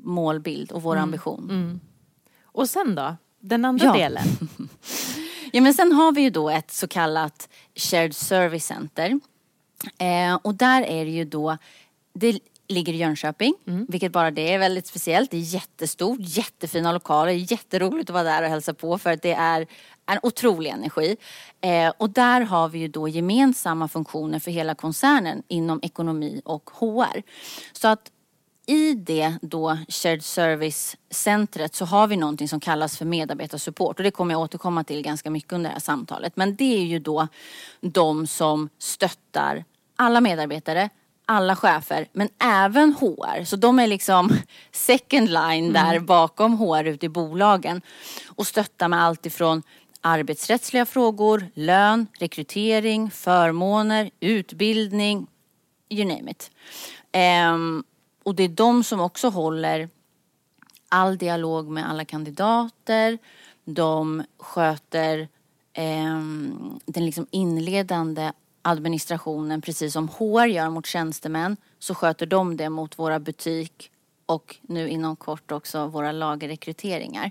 målbild 0.04 0.72
och 0.72 0.82
vår 0.82 0.94
mm. 0.96 1.02
ambition. 1.02 1.50
Mm. 1.50 1.80
Och 2.44 2.68
sen 2.68 2.94
då? 2.94 3.16
Den 3.40 3.64
andra 3.64 3.86
ja. 3.86 3.92
delen? 3.92 4.24
ja 5.52 5.60
men 5.60 5.74
sen 5.74 5.92
har 5.92 6.12
vi 6.12 6.20
ju 6.20 6.30
då 6.30 6.50
ett 6.50 6.70
så 6.70 6.88
kallat 6.88 7.48
Shared 7.74 8.16
Service 8.16 8.66
Center. 8.66 9.20
Eh, 9.98 10.34
och 10.42 10.54
där 10.54 10.82
är 10.82 11.04
det 11.04 11.10
ju 11.10 11.24
då 11.24 11.58
det 12.12 12.38
ligger 12.68 12.92
i 12.92 12.96
Jönköping, 12.96 13.54
mm. 13.66 13.86
vilket 13.88 14.12
bara 14.12 14.30
det 14.30 14.54
är 14.54 14.58
väldigt 14.58 14.86
speciellt. 14.86 15.30
Det 15.30 15.36
är 15.36 15.40
jättestort, 15.40 16.18
jättefina 16.20 16.92
lokaler, 16.92 17.32
jätteroligt 17.32 18.10
att 18.10 18.14
vara 18.14 18.24
där 18.24 18.42
och 18.42 18.48
hälsa 18.48 18.74
på 18.74 18.98
för 18.98 19.12
att 19.12 19.22
det 19.22 19.32
är 19.32 19.66
en 20.06 20.18
otrolig 20.22 20.70
energi. 20.70 21.16
Eh, 21.60 21.92
och 21.98 22.10
där 22.10 22.40
har 22.40 22.68
vi 22.68 22.78
ju 22.78 22.88
då 22.88 23.08
gemensamma 23.08 23.88
funktioner 23.88 24.38
för 24.38 24.50
hela 24.50 24.74
koncernen 24.74 25.42
inom 25.48 25.80
ekonomi 25.82 26.42
och 26.44 26.70
HR. 26.70 27.22
Så 27.72 27.88
att 27.88 28.10
i 28.66 28.94
det 28.94 29.34
då 29.42 29.78
shared 29.88 30.24
service-centret 30.24 31.74
så 31.74 31.84
har 31.84 32.06
vi 32.06 32.16
någonting 32.16 32.48
som 32.48 32.60
kallas 32.60 32.98
för 32.98 33.04
medarbetarsupport 33.04 33.98
och 33.98 34.04
det 34.04 34.10
kommer 34.10 34.34
jag 34.34 34.40
återkomma 34.40 34.84
till 34.84 35.02
ganska 35.02 35.30
mycket 35.30 35.52
under 35.52 35.70
det 35.70 35.74
här 35.74 35.80
samtalet. 35.80 36.36
Men 36.36 36.56
det 36.56 36.76
är 36.76 36.84
ju 36.84 36.98
då 36.98 37.28
de 37.80 38.26
som 38.26 38.68
stöttar 38.78 39.64
alla 39.96 40.20
medarbetare 40.20 40.90
alla 41.26 41.56
chefer 41.56 42.08
men 42.12 42.28
även 42.38 42.92
HR. 42.92 43.44
Så 43.44 43.56
de 43.56 43.78
är 43.78 43.86
liksom 43.86 44.30
second 44.72 45.28
line 45.28 45.72
där 45.72 45.94
mm. 45.94 46.06
bakom 46.06 46.58
HR 46.58 46.84
ute 46.84 47.06
i 47.06 47.08
bolagen 47.08 47.82
och 48.28 48.46
stöttar 48.46 48.88
med 48.88 49.02
allt 49.02 49.26
ifrån 49.26 49.62
arbetsrättsliga 50.00 50.86
frågor, 50.86 51.46
lön, 51.54 52.06
rekrytering, 52.18 53.10
förmåner, 53.10 54.10
utbildning, 54.20 55.26
you 55.88 56.08
name 56.08 56.30
it. 56.30 56.50
Um, 57.52 57.84
och 58.24 58.34
det 58.34 58.42
är 58.42 58.48
de 58.48 58.84
som 58.84 59.00
också 59.00 59.28
håller 59.28 59.88
all 60.88 61.18
dialog 61.18 61.68
med 61.68 61.90
alla 61.90 62.04
kandidater. 62.04 63.18
De 63.64 64.24
sköter 64.38 65.18
eh, 65.72 66.20
den 66.86 67.06
liksom 67.06 67.26
inledande 67.30 68.32
administrationen 68.64 69.60
precis 69.60 69.92
som 69.92 70.08
HR 70.08 70.46
gör 70.46 70.70
mot 70.70 70.86
tjänstemän 70.86 71.56
så 71.78 71.94
sköter 71.94 72.26
de 72.26 72.56
det 72.56 72.68
mot 72.68 72.98
våra 72.98 73.18
butik 73.18 73.90
och 74.26 74.56
nu 74.62 74.88
inom 74.88 75.16
kort 75.16 75.52
också 75.52 75.86
våra 75.86 76.12
lagerrekryteringar. 76.12 77.30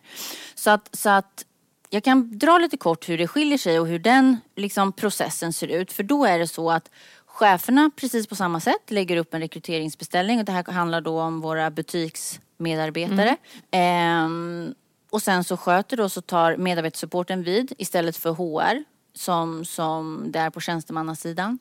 Så 0.56 0.70
att, 0.70 0.90
så 0.92 1.10
att 1.10 1.46
jag 1.90 2.04
kan 2.04 2.38
dra 2.38 2.58
lite 2.58 2.78
kort 2.78 3.10
hur 3.10 3.18
det 3.18 3.28
skiljer 3.28 3.58
sig 3.58 3.80
och 3.80 3.88
hur 3.88 4.00
den 4.00 4.38
liksom, 4.56 4.92
processen 4.92 5.54
ser 5.54 5.68
ut. 5.68 5.92
För 5.92 6.04
då 6.04 6.26
är 6.26 6.40
det 6.40 6.48
så 6.48 6.72
att 6.72 6.90
cheferna 7.26 7.92
precis 7.96 8.28
på 8.28 8.36
samma 8.36 8.60
sätt 8.60 8.92
lägger 8.92 9.18
upp 9.18 9.34
en 9.34 9.42
rekryteringsbeställning 9.42 10.40
och 10.40 10.46
det 10.46 10.52
här 10.52 10.72
handlar 10.72 11.02
då 11.02 11.22
om 11.22 11.42
våra 11.42 11.72
butiksmedarbetare. 11.72 13.38
Mm. 13.72 14.26
Ehm, 14.26 14.74
och 15.12 15.22
sen 15.22 15.44
så 15.44 15.58
sköter 15.58 15.98
då 15.98 16.10
så 16.10 16.22
tar 16.22 16.58
medarbetarsupporten 16.58 17.44
vid 17.44 17.74
istället 17.78 18.18
för 18.18 18.32
HR 18.32 18.84
som, 19.14 19.66
som 19.66 20.32
det 20.32 20.40
är 20.40 20.50
på 20.50 20.60
tjänstemannasidan. 20.60 21.60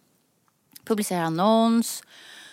Publicerar 0.85 1.23
annons. 1.23 2.03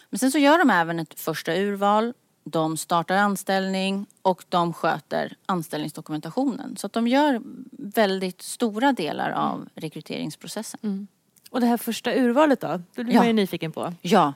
Men 0.09 0.19
sen 0.19 0.31
så 0.31 0.37
gör 0.37 0.57
de 0.57 0.69
även 0.69 0.99
ett 0.99 1.19
första 1.19 1.55
urval. 1.55 2.13
De 2.43 2.77
startar 2.77 3.15
anställning 3.15 4.05
och 4.21 4.43
de 4.49 4.73
sköter 4.73 5.35
anställningsdokumentationen. 5.45 6.77
Så 6.77 6.87
att 6.87 6.93
de 6.93 7.07
gör 7.07 7.41
väldigt 7.71 8.41
stora 8.41 8.93
delar 8.93 9.31
av 9.31 9.69
rekryteringsprocessen. 9.75 10.79
Mm. 10.83 11.07
Och 11.49 11.61
det 11.61 11.67
här 11.67 11.77
första 11.77 12.15
urvalet 12.15 12.61
då? 12.61 12.81
Det 12.95 13.03
blir 13.03 13.13
ja. 13.13 13.19
man 13.19 13.27
ju 13.27 13.33
nyfiken 13.33 13.71
på. 13.71 13.93
Ja, 14.01 14.33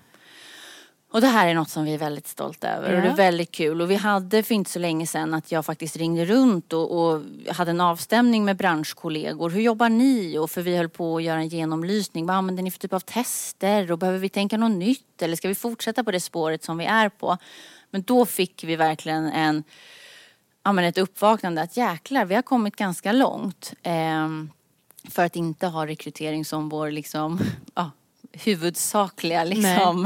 och 1.14 1.22
det 1.22 1.28
här 1.28 1.48
är 1.48 1.54
något 1.54 1.70
som 1.70 1.84
vi 1.84 1.94
är 1.94 1.98
väldigt 1.98 2.28
stolta 2.28 2.68
över 2.68 2.92
ja. 2.92 2.96
och 2.96 3.02
det 3.04 3.10
är 3.10 3.16
väldigt 3.16 3.52
kul. 3.52 3.82
Och 3.82 3.92
vi 3.92 3.96
hade 3.96 4.44
för 4.44 4.56
inte 4.56 4.72
så 4.72 4.80
länge 4.80 5.08
sedan 5.08 5.34
att 5.34 5.52
jag 5.52 5.66
faktiskt 5.66 5.96
ringde 5.96 6.26
runt 6.26 6.74
och, 6.74 6.92
och, 6.92 7.22
hade 7.50 7.72
en 7.72 7.82
avstämning 7.82 8.46
med 8.46 8.58
branschkollegor. 8.58 9.50
Hur 9.50 9.62
jobbar 9.62 9.90
ni? 9.90 10.38
Och 10.38 10.52
för 10.52 10.62
vi 10.62 10.78
höll 10.78 10.90
på 10.90 11.18
att 11.18 11.24
göra 11.24 11.40
en 11.40 11.48
genomlysning. 11.48 12.26
Vad 12.26 12.36
använder 12.36 12.64
ni 12.64 12.72
för 12.72 12.80
typ 12.80 12.94
av 12.94 13.00
tester? 13.00 13.92
Och 13.92 13.98
behöver 13.98 14.20
vi 14.20 14.30
tänka 14.30 14.58
något 14.58 14.72
nytt? 14.72 15.22
Eller 15.22 15.36
ska 15.36 15.48
vi 15.48 15.56
fortsätta 15.56 16.04
på 16.04 16.12
det 16.12 16.20
spåret 16.20 16.64
som 16.64 16.78
vi 16.78 16.86
är 16.86 17.10
på? 17.10 17.38
Men 17.92 18.02
då 18.02 18.26
fick 18.26 18.64
vi 18.64 18.76
verkligen 18.76 19.26
en, 19.26 19.64
ja, 20.64 20.72
men 20.72 20.86
ett 20.86 20.98
uppvaknande 20.98 21.62
att 21.62 21.78
jäklar, 21.78 22.26
vi 22.26 22.36
har 22.36 22.42
kommit 22.42 22.76
ganska 22.76 23.12
långt. 23.12 23.74
Eh, 23.84 24.30
för 25.10 25.26
att 25.26 25.36
inte 25.36 25.68
ha 25.68 25.88
rekrytering 25.88 26.46
som 26.46 26.70
vår 26.70 26.92
liksom, 26.92 27.40
ja, 27.76 27.92
huvudsakliga 28.34 29.44
liksom. 29.44 30.06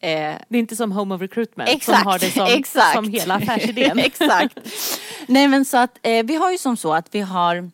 Eh, 0.00 0.34
det 0.48 0.56
är 0.56 0.58
inte 0.58 0.76
som 0.76 0.92
Home 0.92 1.14
of 1.14 1.20
Recruitment 1.20 1.68
exakt, 1.68 1.98
som 1.98 2.06
har 2.06 2.18
det 2.18 2.30
som, 2.30 2.46
exakt. 2.46 2.94
som 2.94 3.08
hela 3.08 3.34
affärsidén. 3.34 3.98
exakt. 4.04 4.58
Nej 5.26 5.48
men 5.48 5.64
så 5.64 5.76
att 5.76 5.98
eh, 6.02 6.24
vi 6.24 6.36
har 6.36 6.52
ju 6.52 6.58
som 6.58 6.76
så 6.76 6.92
att 6.92 7.14
vi 7.14 7.20
har 7.20 7.70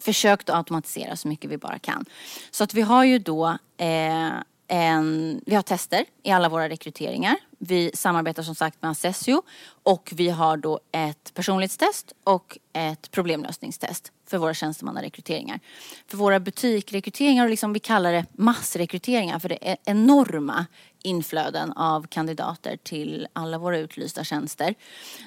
försökt 0.00 0.50
att 0.50 0.56
automatisera 0.56 1.16
så 1.16 1.28
mycket 1.28 1.50
vi 1.50 1.58
bara 1.58 1.78
kan. 1.78 2.04
Så 2.50 2.64
att 2.64 2.74
vi 2.74 2.82
har 2.82 3.04
ju 3.04 3.18
då 3.18 3.58
eh, 3.78 4.30
en, 4.68 5.40
vi 5.46 5.54
har 5.54 5.62
tester 5.62 6.04
i 6.22 6.30
alla 6.30 6.48
våra 6.48 6.68
rekryteringar. 6.68 7.36
Vi 7.58 7.90
samarbetar 7.94 8.42
som 8.42 8.54
sagt 8.54 8.82
med 8.82 8.90
Assessio 8.90 9.42
och 9.82 10.12
vi 10.16 10.28
har 10.28 10.56
då 10.56 10.80
ett 10.92 11.34
personlighetstest 11.34 12.12
och 12.24 12.58
ett 12.72 13.10
problemlösningstest 13.10 14.12
för 14.26 14.38
våra 14.38 14.54
tjänstemannarekryteringar. 14.54 15.60
För 16.06 16.16
våra 16.16 16.40
butikrekryteringar, 16.40 17.44
och 17.44 17.50
liksom 17.50 17.72
vi 17.72 17.80
kallar 17.80 18.12
det 18.12 18.26
massrekryteringar 18.32 19.38
för 19.38 19.48
det 19.48 19.70
är 19.70 19.76
enorma 19.84 20.66
inflöden 21.02 21.72
av 21.72 22.06
kandidater 22.06 22.76
till 22.82 23.26
alla 23.32 23.58
våra 23.58 23.78
utlysta 23.78 24.24
tjänster. 24.24 24.74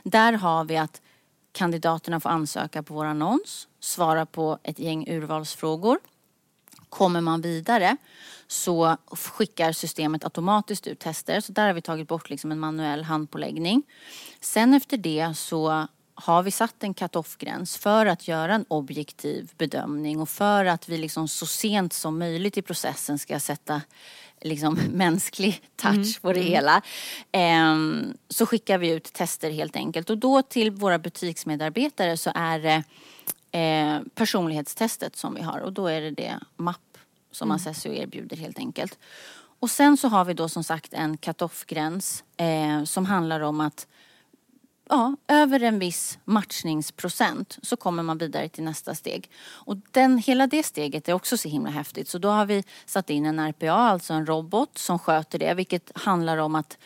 Där 0.03 0.33
har 0.33 0.63
vi 0.63 0.77
att 0.77 1.01
kandidaterna 1.51 2.19
får 2.19 2.29
ansöka 2.29 2.83
på 2.83 2.93
vår 2.93 3.05
annons, 3.05 3.67
svara 3.79 4.25
på 4.25 4.57
ett 4.63 4.79
gäng 4.79 5.09
urvalsfrågor. 5.09 5.99
Kommer 6.89 7.21
man 7.21 7.41
vidare 7.41 7.97
så 8.51 8.97
skickar 9.11 9.71
systemet 9.71 10.23
automatiskt 10.23 10.87
ut 10.87 10.99
tester. 10.99 11.41
Så 11.41 11.51
där 11.51 11.67
har 11.67 11.73
vi 11.73 11.81
tagit 11.81 12.07
bort 12.07 12.29
liksom 12.29 12.51
en 12.51 12.59
manuell 12.59 13.03
handpåläggning. 13.03 13.83
Sen 14.39 14.73
efter 14.73 14.97
det 14.97 15.37
så 15.37 15.87
har 16.15 16.43
vi 16.43 16.51
satt 16.51 16.83
en 16.83 16.93
cut-off-gräns 16.93 17.77
för 17.77 18.05
att 18.05 18.27
göra 18.27 18.55
en 18.55 18.65
objektiv 18.67 19.51
bedömning 19.57 20.19
och 20.19 20.29
för 20.29 20.65
att 20.65 20.89
vi 20.89 20.97
liksom 20.97 21.27
så 21.27 21.45
sent 21.45 21.93
som 21.93 22.19
möjligt 22.19 22.57
i 22.57 22.61
processen 22.61 23.19
ska 23.19 23.39
sätta 23.39 23.81
liksom 24.41 24.73
mänsklig 24.91 25.61
touch 25.75 25.93
mm. 25.93 26.13
på 26.21 26.33
det 26.33 26.39
mm. 26.39 26.51
hela. 26.51 26.81
Ehm, 27.31 28.13
så 28.29 28.45
skickar 28.45 28.77
vi 28.77 28.89
ut 28.89 29.13
tester 29.13 29.51
helt 29.51 29.75
enkelt 29.75 30.09
och 30.09 30.17
då 30.17 30.41
till 30.41 30.71
våra 30.71 30.99
butiksmedarbetare 30.99 32.17
så 32.17 32.31
är 32.35 32.59
det 32.59 32.83
eh, 33.59 34.01
personlighetstestet 34.15 35.15
som 35.15 35.35
vi 35.35 35.41
har 35.41 35.59
och 35.59 35.73
då 35.73 35.87
är 35.87 36.01
det 36.01 36.11
det 36.11 36.39
MAP 36.57 36.90
som 37.31 37.47
mm. 37.47 37.55
Assessio 37.55 37.93
erbjuder 37.93 38.37
helt 38.37 38.59
enkelt. 38.59 38.99
Och 39.59 39.69
sen 39.69 39.97
så 39.97 40.07
har 40.07 40.25
vi 40.25 40.33
då 40.33 40.49
som 40.49 40.63
sagt 40.63 40.93
en 40.93 41.17
cut-off-gräns 41.17 42.23
eh, 42.37 42.83
som 42.83 43.05
handlar 43.05 43.39
om 43.39 43.61
att 43.61 43.87
ja, 44.89 45.15
över 45.27 45.63
en 45.63 45.79
viss 45.79 46.19
matchningsprocent 46.25 47.57
så 47.61 47.77
kommer 47.77 48.03
man 48.03 48.17
vidare 48.17 48.49
till 48.49 48.63
nästa 48.63 48.95
steg. 48.95 49.29
Och 49.47 49.77
den, 49.91 50.17
hela 50.17 50.47
det 50.47 50.63
steget 50.63 51.09
är 51.09 51.13
också 51.13 51.37
så 51.37 51.49
himla 51.49 51.69
häftigt. 51.69 52.07
Så 52.07 52.17
då 52.17 52.29
har 52.29 52.45
vi 52.45 52.63
satt 52.85 53.09
in 53.09 53.25
en 53.25 53.39
RPA, 53.51 53.71
alltså 53.71 54.13
en 54.13 54.25
robot 54.25 54.77
som 54.77 54.99
sköter 54.99 55.39
det. 55.39 55.53
Vilket 55.53 55.91
handlar 55.95 56.37
om 56.37 56.55
att 56.55 56.77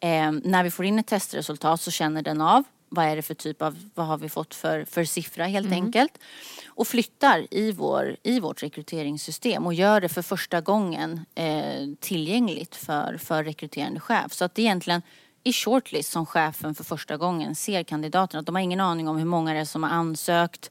eh, 0.00 0.32
när 0.32 0.64
vi 0.64 0.70
får 0.70 0.84
in 0.84 0.98
ett 0.98 1.06
testresultat 1.06 1.80
så 1.80 1.90
känner 1.90 2.22
den 2.22 2.40
av 2.40 2.64
vad 2.94 3.06
är 3.06 3.16
det 3.16 3.22
för 3.22 3.34
typ 3.34 3.62
av, 3.62 3.90
vad 3.94 4.06
har 4.06 4.18
vi 4.18 4.28
fått 4.28 4.54
för, 4.54 4.84
för 4.84 5.04
siffra 5.04 5.44
helt 5.44 5.66
mm. 5.66 5.84
enkelt. 5.84 6.18
Och 6.66 6.88
flyttar 6.88 7.46
i, 7.50 7.72
vår, 7.72 8.16
i 8.22 8.40
vårt 8.40 8.62
rekryteringssystem 8.62 9.66
och 9.66 9.74
gör 9.74 10.00
det 10.00 10.08
för 10.08 10.22
första 10.22 10.60
gången 10.60 11.26
eh, 11.34 11.88
tillgängligt 12.00 12.76
för, 12.76 13.18
för 13.18 13.44
rekryterande 13.44 14.00
chef. 14.00 14.32
Så 14.32 14.44
att 14.44 14.54
det 14.54 14.62
är 14.62 14.64
egentligen 14.64 15.02
i 15.44 15.52
shortlist 15.52 16.12
som 16.12 16.26
chefen 16.26 16.74
för 16.74 16.84
första 16.84 17.16
gången 17.16 17.54
ser 17.54 17.82
kandidaterna. 17.82 18.42
De 18.42 18.54
har 18.54 18.62
ingen 18.62 18.80
aning 18.80 19.08
om 19.08 19.16
hur 19.16 19.24
många 19.24 19.52
det 19.52 19.58
är 19.58 19.64
som 19.64 19.82
har 19.82 19.90
ansökt. 19.90 20.70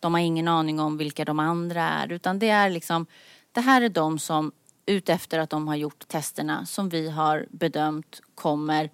De 0.00 0.14
har 0.14 0.20
ingen 0.20 0.48
aning 0.48 0.80
om 0.80 0.96
vilka 0.96 1.24
de 1.24 1.38
andra 1.38 1.82
är. 1.82 2.12
Utan 2.12 2.38
det 2.38 2.48
är 2.48 2.70
liksom, 2.70 3.06
det 3.52 3.60
här 3.60 3.82
är 3.82 3.88
de 3.88 4.18
som 4.18 4.52
utefter 4.86 5.38
att 5.38 5.50
de 5.50 5.68
har 5.68 5.76
gjort 5.76 6.08
testerna 6.08 6.66
som 6.66 6.88
vi 6.88 7.10
har 7.10 7.46
bedömt 7.50 8.20
kommer 8.34 8.90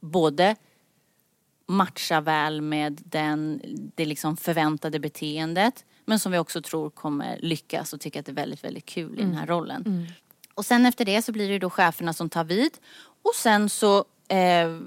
både 0.00 0.56
matcha 1.68 2.20
väl 2.20 2.60
med 2.60 3.00
den, 3.04 3.60
det 3.94 4.04
liksom 4.04 4.36
förväntade 4.36 4.98
beteendet 4.98 5.84
men 6.04 6.18
som 6.18 6.32
vi 6.32 6.38
också 6.38 6.62
tror 6.62 6.90
kommer 6.90 7.38
lyckas 7.42 7.92
och 7.92 8.00
tycka 8.00 8.20
att 8.20 8.26
det 8.26 8.32
är 8.32 8.34
väldigt, 8.34 8.64
väldigt 8.64 8.86
kul 8.86 9.06
mm. 9.06 9.18
i 9.18 9.22
den 9.22 9.34
här 9.34 9.42
mm. 9.42 9.54
rollen. 9.54 9.82
Mm. 9.86 10.06
Och 10.54 10.64
sen 10.64 10.86
efter 10.86 11.04
det 11.04 11.22
så 11.22 11.32
blir 11.32 11.48
det 11.48 11.58
då 11.58 11.70
cheferna 11.70 12.12
som 12.12 12.28
tar 12.28 12.44
vid 12.44 12.70
och 13.22 13.34
sen 13.34 13.68
så 13.68 14.04
eh, 14.28 14.78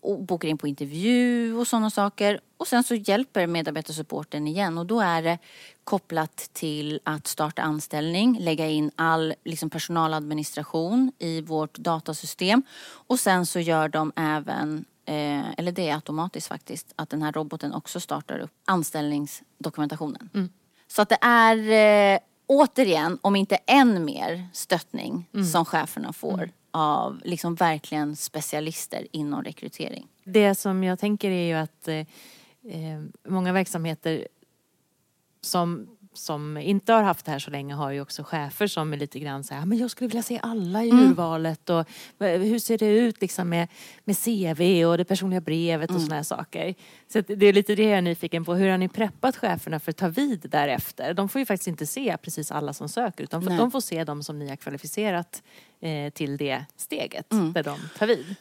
och 0.00 0.22
bokar 0.22 0.48
in 0.48 0.58
på 0.58 0.68
intervju 0.68 1.54
och 1.54 1.66
sådana 1.66 1.90
saker. 1.90 2.40
Och 2.56 2.68
sen 2.68 2.84
så 2.84 2.94
hjälper 2.94 3.46
medarbetarsupporten 3.46 4.48
igen 4.48 4.78
och 4.78 4.86
då 4.86 5.00
är 5.00 5.22
det 5.22 5.38
kopplat 5.84 6.36
till 6.52 7.00
att 7.04 7.26
starta 7.26 7.62
anställning, 7.62 8.38
lägga 8.40 8.68
in 8.68 8.90
all 8.96 9.34
liksom, 9.44 9.70
personaladministration 9.70 11.12
i 11.18 11.40
vårt 11.40 11.78
datasystem 11.78 12.62
och 12.82 13.20
sen 13.20 13.46
så 13.46 13.60
gör 13.60 13.88
de 13.88 14.12
även 14.16 14.84
eh, 15.06 15.50
eller 15.50 15.72
det 15.72 15.88
är 15.88 15.94
automatiskt 15.94 16.48
faktiskt, 16.48 16.92
att 16.96 17.10
den 17.10 17.22
här 17.22 17.32
roboten 17.32 17.74
också 17.74 18.00
startar 18.00 18.38
upp 18.38 18.52
anställningsdokumentationen. 18.64 20.30
Mm. 20.34 20.48
Så 20.86 21.02
att 21.02 21.08
det 21.08 21.18
är 21.20 21.56
eh, 22.14 22.18
återigen, 22.46 23.18
om 23.22 23.36
inte 23.36 23.56
än 23.56 24.04
mer, 24.04 24.48
stöttning 24.52 25.28
mm. 25.34 25.46
som 25.46 25.64
cheferna 25.64 26.12
får 26.12 26.38
mm. 26.38 26.50
av 26.70 27.20
liksom 27.24 27.54
verkligen 27.54 28.16
specialister 28.16 29.06
inom 29.10 29.42
rekrytering. 29.42 30.08
Det 30.24 30.54
som 30.54 30.84
jag 30.84 30.98
tänker 30.98 31.30
är 31.30 31.46
ju 31.46 31.54
att 31.54 31.88
eh, 31.88 31.96
eh 31.96 33.02
många 33.28 33.52
verksamheter 33.52 34.28
som 35.40 35.93
som 36.14 36.56
inte 36.56 36.92
har 36.92 37.02
haft 37.02 37.24
det 37.24 37.30
här 37.30 37.38
så 37.38 37.50
länge 37.50 37.74
har 37.74 37.90
ju 37.90 38.00
också 38.00 38.22
chefer 38.24 38.66
som 38.66 38.92
är 38.92 38.96
lite 38.96 39.18
grann 39.18 39.44
så 39.44 39.54
här, 39.54 39.66
men 39.66 39.78
jag 39.78 39.90
skulle 39.90 40.08
vilja 40.08 40.22
se 40.22 40.40
alla 40.42 40.84
i 40.84 40.90
mm. 40.90 41.10
urvalet 41.10 41.70
och 41.70 41.88
hur 42.18 42.58
ser 42.58 42.78
det 42.78 42.86
ut 42.86 43.20
liksom 43.20 43.48
med, 43.48 43.68
med 44.04 44.16
CV 44.18 44.84
och 44.84 44.98
det 44.98 45.04
personliga 45.04 45.40
brevet 45.40 45.90
och 45.90 45.96
mm. 45.96 46.02
sådana 46.02 46.16
här 46.16 46.22
saker. 46.22 46.74
Så 47.12 47.20
det 47.20 47.46
är 47.46 47.52
lite 47.52 47.74
det 47.74 47.82
jag 47.82 47.98
är 47.98 48.02
nyfiken 48.02 48.44
på. 48.44 48.54
Hur 48.54 48.70
har 48.70 48.78
ni 48.78 48.88
preppat 48.88 49.36
cheferna 49.36 49.80
för 49.80 49.90
att 49.90 49.96
ta 49.96 50.08
vid 50.08 50.46
därefter? 50.50 51.14
De 51.14 51.28
får 51.28 51.38
ju 51.38 51.46
faktiskt 51.46 51.68
inte 51.68 51.86
se 51.86 52.16
precis 52.22 52.52
alla 52.52 52.72
som 52.72 52.88
söker 52.88 53.24
utan 53.24 53.44
Nej. 53.44 53.58
de 53.58 53.70
får 53.70 53.80
se 53.80 54.04
de 54.04 54.22
som 54.22 54.38
ni 54.38 54.48
har 54.48 54.56
kvalificerat 54.56 55.42
eh, 55.80 56.10
till 56.10 56.36
det 56.36 56.64
steget 56.76 57.32
mm. 57.32 57.52
där 57.52 57.62
de 57.62 57.78
tar 57.98 58.06
vid. 58.06 58.36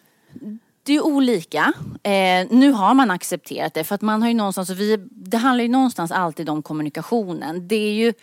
Det 0.85 0.95
är 0.95 1.05
olika. 1.05 1.73
Eh, 2.03 2.47
nu 2.49 2.71
har 2.71 2.93
man 2.93 3.11
accepterat 3.11 3.73
det 3.73 3.83
för 3.83 3.95
att 3.95 4.01
man 4.01 4.21
har 4.21 4.29
ju 4.29 4.35
någonstans, 4.35 4.69
vi, 4.69 4.97
det 5.11 5.37
handlar 5.37 5.63
ju 5.63 5.69
någonstans 5.69 6.11
alltid 6.11 6.49
om 6.49 6.61
kommunikationen. 6.61 7.67
Det 7.67 7.75
är 7.75 7.93
ju 7.93 8.13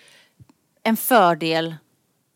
en 0.82 0.96
fördel 0.96 1.74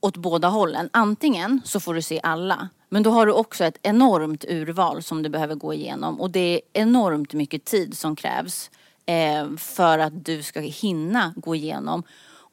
åt 0.01 0.17
båda 0.17 0.49
hållen. 0.49 0.91
Antingen 0.93 1.61
så 1.65 1.81
får 1.81 1.95
du 1.95 2.03
se 2.03 2.21
alla 2.23 2.69
Men 2.89 3.03
då 3.03 3.11
har 3.11 3.27
du 3.27 3.33
också 3.33 3.65
ett 3.65 3.79
enormt 3.83 4.45
urval 4.49 5.03
som 5.03 5.23
du 5.23 5.29
behöver 5.29 5.55
gå 5.55 5.75
igenom 5.75 6.21
och 6.21 6.31
det 6.31 6.41
är 6.41 6.61
enormt 6.73 7.33
mycket 7.33 7.65
tid 7.65 7.99
som 7.99 8.17
krävs 8.17 8.71
eh, 9.07 9.57
för 9.57 9.99
att 9.99 10.25
du 10.25 10.43
ska 10.43 10.61
hinna 10.61 11.35
gå 11.37 11.55
igenom 11.55 12.03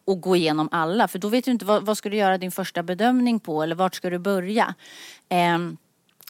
och 0.06 0.22
gå 0.22 0.36
igenom 0.36 0.70
alla. 0.72 1.08
För 1.08 1.20
då 1.20 1.28
vet 1.28 1.46
du 1.46 1.52
inte 1.52 1.66
vad, 1.66 1.86
vad 1.86 1.98
ska 1.98 2.10
du 2.10 2.18
göra 2.18 2.38
din 2.38 2.52
första 2.52 2.84
bedömning 2.84 3.40
på 3.40 3.64
eller 3.64 3.76
vart 3.76 3.96
ska 3.96 4.10
du 4.10 4.20
börja. 4.20 4.76
Eh, 5.30 5.58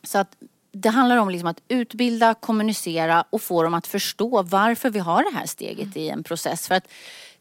så 0.03 0.17
att 0.17 0.35
det 0.71 0.89
handlar 0.89 1.17
om 1.17 1.29
liksom 1.29 1.47
att 1.47 1.61
utbilda, 1.67 2.33
kommunicera 2.33 3.25
och 3.29 3.41
få 3.41 3.63
dem 3.63 3.73
att 3.73 3.87
förstå 3.87 4.41
varför 4.41 4.89
vi 4.89 4.99
har 4.99 5.23
det 5.31 5.37
här 5.37 5.45
steget 5.45 5.97
i 5.97 6.09
en 6.09 6.23
process. 6.23 6.67
För 6.67 6.75
att 6.75 6.87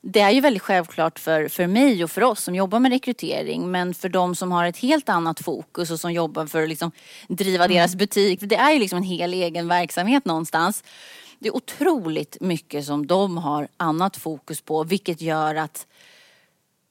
det 0.00 0.20
är 0.20 0.30
ju 0.30 0.40
väldigt 0.40 0.62
självklart 0.62 1.18
för, 1.18 1.48
för 1.48 1.66
mig 1.66 2.04
och 2.04 2.10
för 2.10 2.22
oss 2.22 2.44
som 2.44 2.54
jobbar 2.54 2.80
med 2.80 2.92
rekrytering 2.92 3.70
men 3.70 3.94
för 3.94 4.08
de 4.08 4.34
som 4.34 4.52
har 4.52 4.64
ett 4.66 4.76
helt 4.76 5.08
annat 5.08 5.40
fokus 5.40 5.90
och 5.90 6.00
som 6.00 6.12
jobbar 6.12 6.46
för 6.46 6.62
att 6.62 6.68
liksom 6.68 6.90
driva 7.28 7.64
mm. 7.64 7.76
deras 7.76 7.94
butik. 7.94 8.40
För 8.40 8.46
det 8.46 8.56
är 8.56 8.72
ju 8.72 8.78
liksom 8.78 8.96
en 8.96 9.02
hel 9.02 9.34
egen 9.34 9.68
verksamhet 9.68 10.24
någonstans. 10.24 10.84
Det 11.38 11.48
är 11.48 11.56
otroligt 11.56 12.36
mycket 12.40 12.84
som 12.84 13.06
de 13.06 13.38
har 13.38 13.68
annat 13.76 14.16
fokus 14.16 14.60
på 14.60 14.84
vilket 14.84 15.20
gör 15.20 15.54
att 15.54 15.86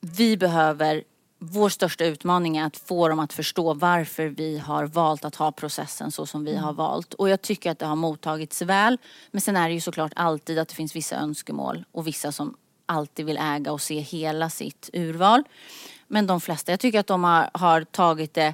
vi 0.01 0.37
behöver 0.37 1.03
vår 1.39 1.69
största 1.69 2.05
utmaning 2.05 2.57
är 2.57 2.65
att 2.65 2.77
få 2.77 3.07
dem 3.07 3.19
att 3.19 3.33
förstå 3.33 3.73
varför 3.73 4.27
vi 4.27 4.57
har 4.57 4.85
valt 4.85 5.25
att 5.25 5.35
ha 5.35 5.51
processen 5.51 6.11
så 6.11 6.25
som 6.25 6.45
vi 6.45 6.55
har 6.55 6.69
mm. 6.69 6.75
valt. 6.75 7.13
Och 7.13 7.29
jag 7.29 7.41
tycker 7.41 7.71
att 7.71 7.79
det 7.79 7.85
har 7.85 7.95
mottagits 7.95 8.61
väl. 8.61 8.97
Men 9.31 9.41
sen 9.41 9.57
är 9.57 9.67
det 9.67 9.73
ju 9.73 9.81
såklart 9.81 10.11
alltid 10.15 10.59
att 10.59 10.67
det 10.67 10.75
finns 10.75 10.95
vissa 10.95 11.15
önskemål 11.15 11.85
och 11.91 12.07
vissa 12.07 12.31
som 12.31 12.55
alltid 12.85 13.25
vill 13.25 13.37
äga 13.37 13.71
och 13.71 13.81
se 13.81 13.99
hela 13.99 14.49
sitt 14.49 14.89
urval. 14.93 15.43
Men 16.07 16.27
de 16.27 16.41
flesta, 16.41 16.71
jag 16.71 16.79
tycker 16.79 16.99
att 16.99 17.07
de 17.07 17.23
har, 17.23 17.49
har 17.53 17.83
tagit 17.83 18.33
det 18.33 18.53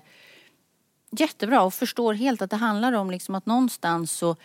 jättebra 1.12 1.62
och 1.62 1.74
förstår 1.74 2.14
helt 2.14 2.42
att 2.42 2.50
det 2.50 2.56
handlar 2.56 2.94
om 2.94 3.12
liksom 3.12 3.36
att 3.36 3.46
någonstans 3.46 4.12
så 4.12 4.36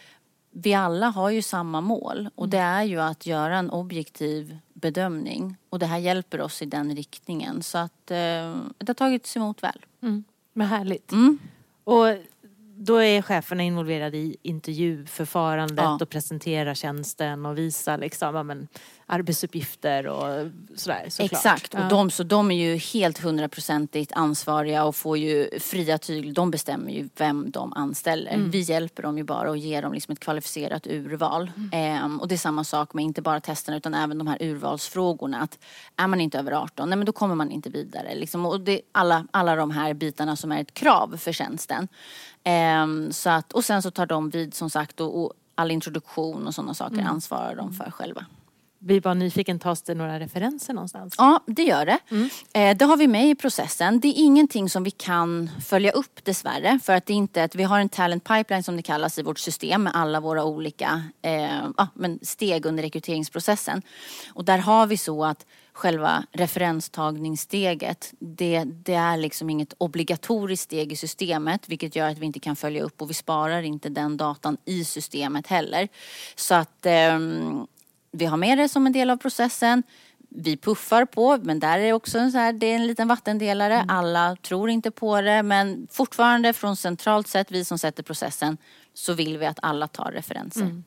vi 0.51 0.75
alla 0.75 1.07
har 1.07 1.31
ju 1.31 1.43
samma 1.43 1.81
mål 1.81 2.31
och 2.35 2.49
det 2.49 2.59
är 2.59 2.83
ju 2.83 3.01
att 3.01 3.27
göra 3.27 3.57
en 3.57 3.71
objektiv 3.71 4.59
bedömning. 4.73 5.57
Och 5.71 5.79
det 5.79 5.87
här 5.87 5.99
hjälper 5.99 6.41
oss 6.41 6.63
i 6.63 6.67
den 6.67 6.97
riktningen. 6.97 7.63
Så 7.63 7.79
att 7.79 8.11
eh, 8.11 8.57
det 8.79 8.89
har 8.89 8.95
tagits 8.95 9.37
emot 9.37 9.63
väl. 9.63 9.85
Mm. 10.03 10.25
Vad 10.53 10.67
härligt. 10.67 11.13
Mm. 11.13 11.39
Och 11.85 12.07
då 12.77 12.97
är 12.97 13.23
cheferna 13.23 13.63
involverade 13.63 14.17
i 14.17 14.37
intervjuförfarandet 14.43 15.85
ja. 15.85 15.99
och 16.01 16.09
presenterar 16.09 16.75
tjänsten 16.75 17.47
och 17.47 17.59
visar 17.59 17.99
liksom, 17.99 18.35
ja, 18.35 18.43
men, 18.43 18.69
arbetsuppgifter 19.11 20.07
och 20.07 20.51
sådär 20.75 21.05
såklart. 21.09 21.33
Exakt, 21.33 21.75
och 21.75 21.89
de, 21.89 22.11
så 22.11 22.23
de 22.23 22.51
är 22.51 22.55
ju 22.55 22.77
helt 22.77 23.19
hundraprocentigt 23.19 24.13
ansvariga 24.13 24.85
och 24.85 24.97
får 24.97 25.19
ju 25.19 25.59
fria 25.61 25.99
tyglar. 25.99 26.33
De 26.33 26.51
bestämmer 26.51 26.91
ju 26.91 27.09
vem 27.17 27.51
de 27.51 27.73
anställer. 27.73 28.33
Mm. 28.33 28.51
Vi 28.51 28.61
hjälper 28.61 29.03
dem 29.03 29.19
ju 29.19 29.25
bara 29.25 29.51
och 29.51 29.57
ger 29.57 29.83
dem 29.83 29.93
liksom 29.93 30.13
ett 30.13 30.21
kvalificerat 30.21 30.87
urval. 30.87 31.51
Mm. 31.57 31.71
Ehm, 31.73 32.21
och 32.21 32.29
det 32.29 32.35
är 32.35 32.39
samma 32.39 32.65
sak 32.65 32.95
med 32.95 33.05
inte 33.05 33.23
bara 33.23 33.41
testerna 33.41 33.77
utan 33.77 33.95
även 33.95 34.19
de 34.19 34.27
här 34.27 34.39
urvalsfrågorna. 34.41 35.41
Att 35.41 35.59
är 35.97 36.07
man 36.07 36.21
inte 36.21 36.39
över 36.39 36.53
18, 36.53 36.89
nej 36.89 36.97
men 36.97 37.07
då 37.07 37.13
kommer 37.13 37.35
man 37.35 37.51
inte 37.51 37.71
vidare. 37.71 38.15
Liksom. 38.15 38.47
Och 38.47 38.61
det 38.61 38.81
alla, 38.93 39.27
alla 39.31 39.57
de 39.57 39.71
här 39.71 39.95
bitarna 39.95 40.37
som 40.37 40.53
är 40.53 40.61
ett 40.61 40.75
krav 40.75 41.17
för 41.17 41.33
tjänsten. 41.33 41.89
Ehm, 42.45 43.13
så 43.13 43.31
att, 43.31 43.53
och 43.53 43.65
sen 43.65 43.83
så 43.83 43.91
tar 43.91 44.07
de 44.07 44.31
vid 44.31 44.55
som 44.55 44.71
sagt 44.71 45.01
och, 45.01 45.23
och 45.23 45.33
all 45.55 45.71
introduktion 45.71 46.47
och 46.47 46.55
sådana 46.55 46.75
saker 46.75 46.95
mm. 46.95 47.07
ansvarar 47.07 47.55
de 47.55 47.73
för 47.73 47.91
själva 47.91 48.27
blir 48.81 49.01
bara 49.01 49.15
nyfiken, 49.15 49.59
tas 49.59 49.83
det 49.83 49.95
några 49.95 50.21
referenser 50.21 50.75
någonstans? 50.75 51.15
Ja, 51.19 51.41
det 51.47 51.63
gör 51.63 51.87
det. 51.87 51.99
Mm. 52.11 52.29
Eh, 52.53 52.77
det 52.77 52.85
har 52.85 52.97
vi 52.97 53.07
med 53.07 53.31
i 53.31 53.35
processen. 53.35 54.01
Det 54.01 54.09
är 54.09 54.15
ingenting 54.17 54.71
som 54.71 54.85
vi 54.85 54.91
kan 54.91 55.51
följa 55.65 55.91
upp 55.91 56.25
dessvärre. 56.25 56.81
För 56.83 56.93
att 56.93 57.07
det 57.07 57.13
inte 57.13 57.45
att 57.45 57.55
vi 57.55 57.63
har 57.63 57.81
en 57.81 57.89
talent 57.89 58.25
pipeline 58.25 58.63
som 58.63 58.77
det 58.77 58.83
kallas 58.83 59.19
i 59.19 59.23
vårt 59.23 59.39
system 59.39 59.83
med 59.83 59.93
alla 59.95 60.21
våra 60.21 60.45
olika 60.45 61.03
eh, 61.23 61.89
men 61.95 62.19
steg 62.23 62.67
under 62.67 62.83
rekryteringsprocessen. 62.83 63.83
Och 64.33 64.45
där 64.45 64.59
har 64.59 64.87
vi 64.87 64.97
så 64.97 65.25
att 65.25 65.47
själva 65.73 66.25
referenstagningssteget, 66.33 68.15
det, 68.19 68.65
det, 68.65 68.95
är 68.95 69.17
liksom 69.17 69.51
inget 69.51 69.75
obligatoriskt 69.79 70.65
steg 70.65 70.93
i 70.93 70.97
systemet 70.97 71.69
vilket 71.69 71.97
gör 71.97 72.09
att 72.09 72.19
vi 72.19 72.27
inte 72.27 72.41
kan 72.41 72.57
följa 72.57 72.83
upp 72.83 73.03
och 73.03 73.11
vi 73.11 73.15
sparar 73.15 73.63
inte 73.63 73.89
den 73.89 74.17
datan 74.17 74.57
i 74.65 74.85
systemet 74.85 75.47
heller. 75.47 75.89
Så 76.35 76.55
att 76.55 76.87
eh, 76.87 77.19
vi 78.13 78.25
har 78.25 78.37
med 78.37 78.59
det 78.59 78.69
som 78.69 78.87
en 78.87 78.93
del 78.93 79.11
av 79.11 79.17
processen. 79.17 79.83
Vi 80.29 80.57
puffar 80.57 81.05
på, 81.05 81.39
men 81.43 81.61
där 81.61 81.79
är 81.79 81.93
också 81.93 82.19
en, 82.19 82.33
så 82.33 82.39
här, 82.39 82.53
det 82.53 82.67
är 82.67 82.75
en 82.75 82.87
liten 82.87 83.09
vattendelare. 83.09 83.75
Mm. 83.75 83.91
Alla 83.91 84.37
tror 84.37 84.71
inte 84.71 84.91
på 84.91 85.21
det, 85.21 85.43
men 85.43 85.87
fortfarande 85.91 86.53
från 86.53 86.77
centralt 86.77 87.29
sett, 87.29 87.51
vi 87.51 87.65
som 87.65 87.79
sätter 87.79 88.03
processen, 88.03 88.57
så 88.95 89.13
vill 89.13 89.39
vi 89.39 89.47
att 89.47 89.59
alla 89.63 89.89
tar 89.89 90.13
referenser. 90.13 90.61
Mm. 90.61 90.85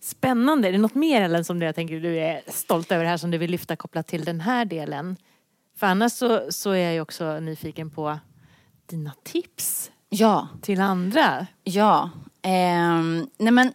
Spännande. 0.00 0.68
Är 0.68 0.72
det 0.72 0.78
något 0.78 0.94
mer 0.94 1.22
Ellen 1.22 1.44
som 1.44 1.58
du, 1.58 1.66
jag 1.66 1.74
tänker, 1.74 2.00
du 2.00 2.18
är 2.18 2.42
stolt 2.48 2.92
över 2.92 3.04
här 3.04 3.16
som 3.16 3.30
du 3.30 3.38
vill 3.38 3.50
lyfta 3.50 3.76
kopplat 3.76 4.06
till 4.06 4.24
den 4.24 4.40
här 4.40 4.64
delen? 4.64 5.16
För 5.76 5.86
annars 5.86 6.12
så, 6.12 6.46
så 6.50 6.70
är 6.70 6.92
jag 6.92 7.02
också 7.02 7.40
nyfiken 7.40 7.90
på 7.90 8.18
dina 8.86 9.12
tips 9.22 9.90
ja. 10.08 10.48
till 10.62 10.80
andra. 10.80 11.46
Ja. 11.64 12.10
Eh, 12.42 13.02
nej 13.38 13.52
men 13.52 13.72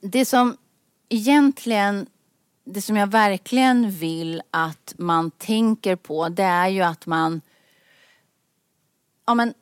det 0.00 0.24
som 0.24 0.56
egentligen, 1.08 2.06
det 2.64 2.82
som 2.82 2.96
jag 2.96 3.06
verkligen 3.06 3.90
vill 3.90 4.42
att 4.50 4.94
man 4.98 5.30
tänker 5.30 5.96
på 5.96 6.28
det 6.28 6.42
är 6.42 6.68
ju 6.68 6.82
att 6.82 7.06
man, 7.06 7.40
ja 9.26 9.34
men, 9.34 9.54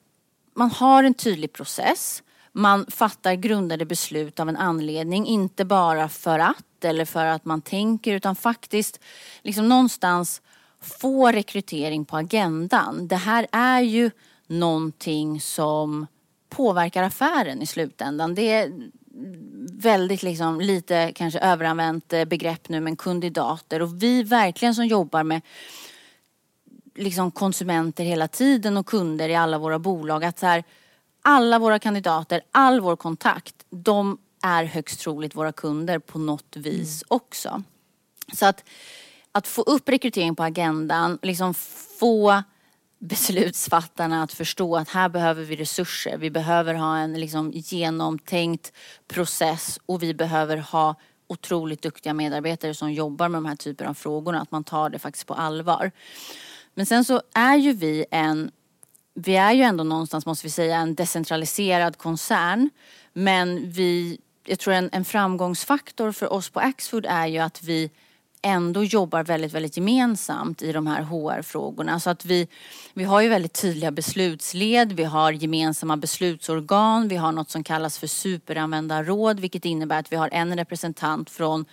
man 0.55 0.71
har 0.71 1.05
en 1.05 1.15
tydlig 1.15 1.53
process. 1.53 2.23
Man 2.53 2.87
fattar 2.87 3.35
grundade 3.35 3.85
beslut 3.85 4.41
av 4.41 4.49
en 4.49 4.57
anledning, 4.57 5.27
inte 5.27 5.65
bara 5.65 6.09
för 6.09 6.39
att 6.39 6.85
eller 6.85 7.05
för 7.05 7.25
att 7.25 7.45
man 7.45 7.63
tänker 7.63 8.13
utan 8.13 8.37
faktiskt 8.37 9.01
liksom 9.43 9.69
någonstans 9.69 10.43
få 10.81 11.33
rekrytering 11.33 12.05
på 12.05 12.17
agendan. 12.17 13.09
Det 13.09 13.17
här 13.17 13.47
är 13.53 13.81
ju 13.81 14.11
någonting 14.47 15.41
som 15.41 16.07
påverkar 16.49 17.03
affären 17.03 17.63
i 17.63 17.67
slutändan. 17.67 18.35
Det, 18.35 18.73
väldigt 19.73 20.23
liksom, 20.23 20.61
lite 20.61 21.13
kanske 21.15 21.39
överanvänt 21.41 22.13
eh, 22.13 22.25
begrepp 22.25 22.69
nu 22.69 22.81
men 22.81 22.97
kandidater 22.97 23.83
och 23.83 24.03
vi 24.03 24.23
verkligen 24.23 24.75
som 24.75 24.87
jobbar 24.87 25.23
med 25.23 25.43
liksom 26.95 27.31
konsumenter 27.31 28.05
hela 28.05 28.29
tiden 28.29 28.77
och 28.77 28.87
kunder 28.87 29.29
i 29.29 29.35
alla 29.35 29.59
våra 29.59 29.79
bolag 29.79 30.25
att 30.25 30.39
så 30.39 30.47
här, 30.47 30.65
alla 31.23 31.59
våra 31.59 31.79
kandidater, 31.79 32.41
all 32.53 32.81
vår 32.81 32.97
kontakt, 32.97 33.55
de 33.71 34.19
är 34.43 34.65
högst 34.65 35.01
troligt 35.01 35.37
våra 35.37 35.53
kunder 35.53 35.99
på 35.99 36.19
något 36.19 36.57
vis 36.57 37.03
mm. 37.03 37.07
också. 37.09 37.63
Så 38.33 38.47
att, 38.47 38.65
att 39.33 39.47
få 39.47 39.63
upp 39.63 39.89
rekrytering 39.89 40.37
på 40.37 40.43
agendan, 40.43 41.19
liksom 41.23 41.55
få 41.99 42.43
beslutsfattarna 42.99 44.23
att 44.23 44.33
förstå 44.33 44.77
att 44.77 44.89
här 44.89 45.09
behöver 45.09 45.45
vi 45.45 45.57
resurser. 45.57 46.19
Vi 46.19 46.31
behöver 46.31 46.75
ha 46.75 46.99
en 46.99 47.21
liksom 47.21 47.53
genomtänkt 47.55 48.73
process 49.09 49.79
och 49.87 50.03
vi 50.03 50.15
behöver 50.15 50.57
ha 50.57 50.95
otroligt 51.27 51.83
duktiga 51.83 52.15
medarbetare 52.15 52.75
som 52.75 52.93
jobbar 52.93 53.29
med 53.29 53.39
de 53.39 53.47
här 53.47 53.57
typerna 53.57 53.91
av 53.91 53.95
frågor. 53.95 54.37
Att 54.37 54.51
man 54.51 54.65
tar 54.65 54.91
det 54.91 54.99
faktiskt 54.99 55.27
på 55.27 55.35
allvar. 55.35 55.91
Men 56.75 56.87
sen 56.87 57.05
så 57.05 57.23
är 57.35 57.57
ju 57.57 57.73
vi 57.73 58.05
en, 58.11 58.51
vi 59.15 59.37
är 59.37 59.53
ju 59.53 59.63
ändå 59.63 59.85
någonstans 59.85 60.27
måste 60.27 60.47
vi 60.47 60.51
säga 60.51 60.77
en 60.77 60.95
decentraliserad 60.95 61.99
koncern. 61.99 62.71
Men 63.13 63.71
vi, 63.71 64.19
jag 64.47 64.59
tror 64.59 64.75
en, 64.75 64.91
en 64.93 65.05
framgångsfaktor 65.05 66.13
för 66.13 66.33
oss 66.33 66.51
på 66.51 66.61
Axfood 66.61 67.07
är 67.09 67.27
ju 67.27 67.39
att 67.39 67.63
vi 67.63 67.91
ändå 68.47 68.85
jobbar 68.85 69.25
väldigt, 69.25 69.53
väldigt 69.53 69.77
gemensamt 69.77 70.63
i 70.63 70.73
de 70.73 70.87
här 70.87 71.03
HR-frågorna. 71.03 72.01
Så 72.01 72.11
att 72.11 72.25
vi, 72.25 72.49
vi 72.95 73.05
har 73.05 73.21
ju 73.21 73.29
väldigt 73.29 73.53
tydliga 73.53 73.91
beslutsled, 73.91 74.93
vi 74.93 75.05
har 75.05 75.33
gemensamma 75.33 75.97
beslutsorgan, 75.97 77.09
vi 77.09 77.17
har 77.17 77.33
något 77.33 77.51
som 77.51 77.65
kallas 77.65 77.99
för 77.99 78.07
superanvändarråd 78.07 79.41
vilket 79.41 79.65
innebär 79.65 79.99
att 79.99 80.13
vi 80.13 80.17
har 80.17 80.29
en 80.33 80.57
representant 80.57 81.31
från 81.31 81.65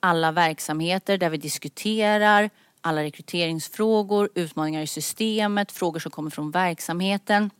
alla 0.00 0.32
verksamheter 0.32 1.18
där 1.18 1.30
vi 1.30 1.36
diskuterar 1.36 2.50
alla 2.80 3.02
rekryteringsfrågor, 3.02 4.30
utmaningar 4.34 4.82
i 4.82 4.86
systemet, 4.86 5.72
frågor 5.72 6.00
som 6.00 6.10
kommer 6.10 6.30
från 6.30 6.50
verksamheten 6.50 7.50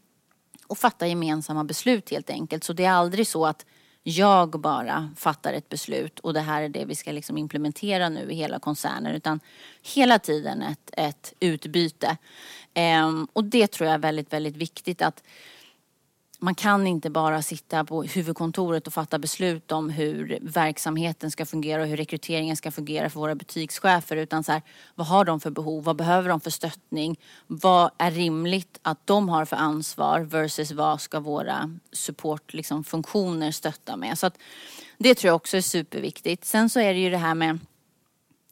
och 0.67 0.79
fattar 0.79 1.07
gemensamma 1.07 1.65
beslut 1.65 2.11
helt 2.11 2.31
enkelt. 2.31 2.65
Så 2.65 2.73
det 2.73 2.85
är 2.85 2.91
aldrig 2.91 3.27
så 3.27 3.47
att 3.47 3.67
jag 4.09 4.51
bara 4.51 5.11
fattar 5.17 5.53
ett 5.53 5.69
beslut 5.69 6.19
och 6.19 6.35
det 6.35 6.41
här 6.41 6.63
är 6.63 6.69
det 6.69 6.85
vi 6.85 6.95
ska 6.95 7.13
liksom 7.13 7.39
implementera 7.39 8.09
nu 8.09 8.31
i 8.31 8.35
hela 8.35 8.59
koncernen 8.59 9.15
utan 9.15 9.41
hela 9.83 10.19
tiden 10.19 10.63
ett, 10.63 10.91
ett 10.93 11.33
utbyte. 11.41 12.17
Ehm, 12.75 13.29
och 13.33 13.45
det 13.45 13.67
tror 13.67 13.87
jag 13.87 13.95
är 13.95 13.99
väldigt, 13.99 14.33
väldigt 14.33 14.57
viktigt 14.57 15.03
att 15.03 15.23
man 16.47 16.55
kan 16.55 16.87
inte 16.87 17.11
bara 17.11 17.43
sitta 17.43 17.85
på 17.85 18.03
huvudkontoret 18.03 18.87
och 18.87 18.93
fatta 18.93 19.19
beslut 19.19 19.73
om 19.73 19.91
hur 19.91 20.39
verksamheten 20.43 21.31
ska 21.31 21.47
fungera 21.47 21.83
och 21.83 21.89
hur 21.89 21.97
rekryteringen 21.97 22.57
ska 22.57 22.71
fungera 22.71 23.11
för 23.11 23.21
våra 23.21 23.35
butikschefer. 23.35 24.17
Utan 24.17 24.45
så 24.45 24.53
här, 24.53 24.63
vad 24.95 25.07
har 25.07 25.25
de 25.25 25.41
för 25.41 25.51
behov? 25.51 25.85
Vad 25.85 25.97
behöver 25.97 26.29
de 26.29 26.41
för 26.41 26.51
stöttning? 26.51 27.19
Vad 27.47 27.91
är 27.99 28.11
rimligt 28.11 28.79
att 28.83 29.07
de 29.07 29.29
har 29.29 29.45
för 29.45 29.57
ansvar 29.57 30.21
versus 30.21 30.73
vad 30.73 31.01
ska 31.01 31.21
våra 31.21 31.79
supportfunktioner 31.93 33.47
liksom, 33.47 33.53
stötta 33.53 33.97
med? 33.97 34.19
Så 34.19 34.27
att, 34.27 34.39
det 34.99 35.15
tror 35.15 35.29
jag 35.29 35.37
också 35.37 35.57
är 35.57 35.61
superviktigt. 35.61 36.45
Sen 36.45 36.71
så 36.71 36.81
är 36.81 36.95
det 36.95 37.01
ju 37.01 37.11
det 37.11 37.19
här 37.19 37.35
med 37.35 37.59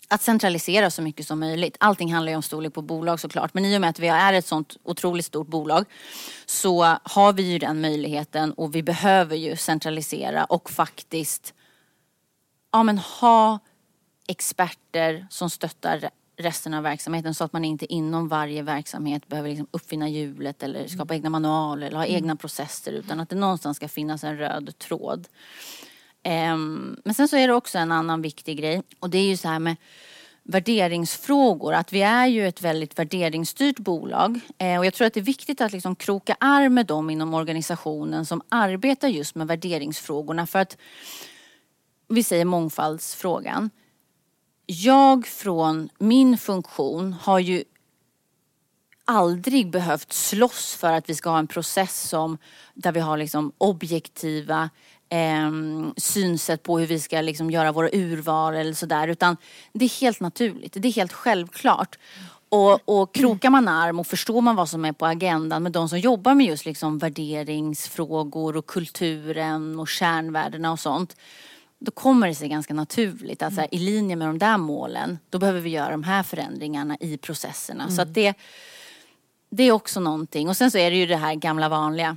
att 0.09 0.23
centralisera 0.23 0.91
så 0.91 1.03
mycket 1.03 1.27
som 1.27 1.41
möjligt. 1.41 1.77
Allting 1.81 2.13
handlar 2.13 2.33
ju 2.33 2.37
om 2.37 2.43
storlek 2.43 2.75
på 2.75 2.83
bolag 2.83 3.21
såklart. 3.21 3.55
Men 3.55 3.65
i 3.65 3.77
och 3.77 3.81
med 3.81 3.91
att 3.91 3.99
vi 3.99 4.09
är 4.09 4.33
ett 4.33 4.47
sånt 4.47 4.77
otroligt 4.83 5.25
stort 5.25 5.47
bolag 5.47 5.85
så 6.47 6.83
har 7.03 7.33
vi 7.33 7.43
ju 7.43 7.59
den 7.59 7.81
möjligheten 7.81 8.53
och 8.53 8.75
vi 8.75 8.83
behöver 8.83 9.37
ju 9.37 9.57
centralisera 9.57 10.45
och 10.45 10.71
faktiskt 10.71 11.55
ja, 12.73 12.83
men 12.83 12.99
ha 12.99 13.59
experter 14.27 15.27
som 15.31 15.51
stöttar 15.51 16.11
resten 16.37 16.75
av 16.75 16.83
verksamheten 16.83 17.35
så 17.35 17.45
att 17.45 17.53
man 17.53 17.65
inte 17.65 17.93
inom 17.93 18.29
varje 18.29 18.63
verksamhet 18.63 19.29
behöver 19.29 19.49
liksom 19.49 19.67
uppfinna 19.71 20.09
hjulet 20.09 20.63
eller 20.63 20.87
skapa 20.87 21.15
egna 21.15 21.31
manualer 21.31 21.87
eller 21.87 21.97
ha 21.97 22.07
egna 22.07 22.37
processer 22.37 22.93
utan 22.93 23.21
att 23.21 23.29
det 23.29 23.37
någonstans 23.37 23.77
ska 23.77 23.89
finnas 23.89 24.25
en 24.25 24.39
röd 24.39 24.79
tråd. 24.79 25.29
Um, 26.25 26.97
men 27.05 27.15
sen 27.15 27.29
så 27.29 27.37
är 27.37 27.49
det 27.49 27.55
också 27.55 27.79
en 27.79 27.93
annan 27.93 28.23
viktig 28.23 28.59
grej 28.59 28.83
och 28.99 29.11
det 29.11 29.19
är 29.19 29.29
ju 29.29 29.37
så 29.37 29.49
här 29.49 29.59
med 29.59 29.77
värderingsfrågor. 30.45 31.75
Att 31.75 31.93
vi 31.93 32.03
är 32.03 32.27
ju 32.27 32.49
ett 32.49 32.63
väldigt 32.63 32.99
värderingsstyrt 32.99 33.79
bolag 33.79 34.41
eh, 34.59 34.79
och 34.79 34.87
jag 34.87 34.95
tror 34.95 35.07
att 35.07 35.15
det 35.15 35.21
är 35.21 35.25
viktigt 35.25 35.61
att 35.61 35.73
liksom 35.73 35.97
kroka 35.97 36.37
arm 36.41 36.75
med 36.75 36.87
dem 36.87 37.11
inom 37.11 37.35
organisationen 37.35 38.27
som 38.27 38.43
arbetar 38.49 39.09
just 39.09 39.35
med 39.35 39.47
värderingsfrågorna 39.47 40.47
för 40.47 40.59
att 40.59 40.77
vi 42.09 42.23
säger 42.23 42.45
mångfaldsfrågan. 42.45 43.71
Jag 44.67 45.27
från 45.27 45.89
min 45.99 46.39
funktion 46.39 47.13
har 47.13 47.39
ju 47.39 47.65
aldrig 49.05 49.71
behövt 49.71 50.13
slåss 50.13 50.75
för 50.75 50.93
att 50.93 51.09
vi 51.09 51.15
ska 51.15 51.31
ha 51.31 51.39
en 51.39 51.47
process 51.47 52.09
som 52.09 52.39
där 52.75 52.93
vi 52.93 53.01
har 53.01 53.17
liksom 53.17 53.53
objektiva 53.59 54.71
eh, 55.15 55.51
synsätt 55.97 56.63
på 56.63 56.79
hur 56.79 56.87
vi 56.87 57.01
ska 57.01 57.21
liksom 57.21 57.51
göra 57.51 57.73
våra 57.73 57.89
urval 57.93 58.55
eller 58.55 58.73
sådär. 58.73 59.09
Utan 59.09 59.37
det 59.73 59.85
är 59.85 60.01
helt 60.01 60.21
naturligt, 60.21 60.77
det 60.79 60.89
är 60.89 60.93
helt 60.93 61.13
självklart. 61.13 61.99
Och, 62.49 62.81
och 62.85 63.15
krokar 63.15 63.51
man 63.51 63.69
arm 63.69 63.99
och 63.99 64.07
förstår 64.07 64.41
man 64.41 64.57
vad 64.57 64.69
som 64.69 64.85
är 64.85 64.93
på 64.93 65.07
agendan 65.07 65.63
med 65.63 65.73
de 65.73 65.89
som 65.89 65.99
jobbar 65.99 66.35
med 66.35 66.47
just 66.47 66.65
liksom 66.65 66.99
värderingsfrågor 66.99 68.57
och 68.57 68.67
kulturen 68.67 69.81
och 69.81 69.89
kärnvärdena 69.89 70.73
och 70.73 70.81
sånt. 70.81 71.17
Då 71.79 71.91
kommer 71.91 72.29
det 72.29 72.35
sig 72.35 72.49
ganska 72.49 72.75
naturligt 72.75 73.43
att 73.43 73.55
så 73.55 73.61
här, 73.61 73.75
i 73.75 73.79
linje 73.79 74.17
med 74.17 74.29
de 74.29 74.39
där 74.39 74.59
målen, 74.59 75.19
då 75.31 75.39
behöver 75.39 75.61
vi 75.61 75.71
göra 75.71 75.91
de 75.91 76.03
här 76.03 76.23
förändringarna 76.23 76.97
i 77.01 77.17
processerna. 77.17 77.83
Mm. 77.85 77.97
Så 77.97 78.03
att 78.03 78.15
det, 78.15 78.35
det 79.51 79.63
är 79.63 79.73
också 79.73 80.01
någonting. 80.01 80.49
Och 80.49 80.57
sen 80.57 80.71
så 80.71 80.79
är 80.79 80.91
det 80.91 80.97
ju 80.97 81.07
det 81.07 81.17
här 81.17 81.35
gamla 81.35 81.69
vanliga 81.69 82.17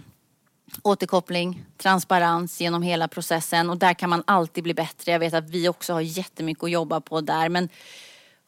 återkoppling, 0.84 1.66
transparens 1.78 2.62
genom 2.62 2.82
hela 2.82 3.08
processen 3.08 3.70
och 3.70 3.78
där 3.78 3.94
kan 3.94 4.10
man 4.10 4.24
alltid 4.28 4.64
bli 4.64 4.74
bättre. 4.74 5.12
Jag 5.12 5.20
vet 5.20 5.34
att 5.34 5.50
vi 5.50 5.70
också 5.70 5.94
har 5.94 6.02
jättemycket 6.02 6.64
att 6.64 6.72
jobba 6.72 7.02
på 7.02 7.22
där 7.22 7.50
men 7.50 7.70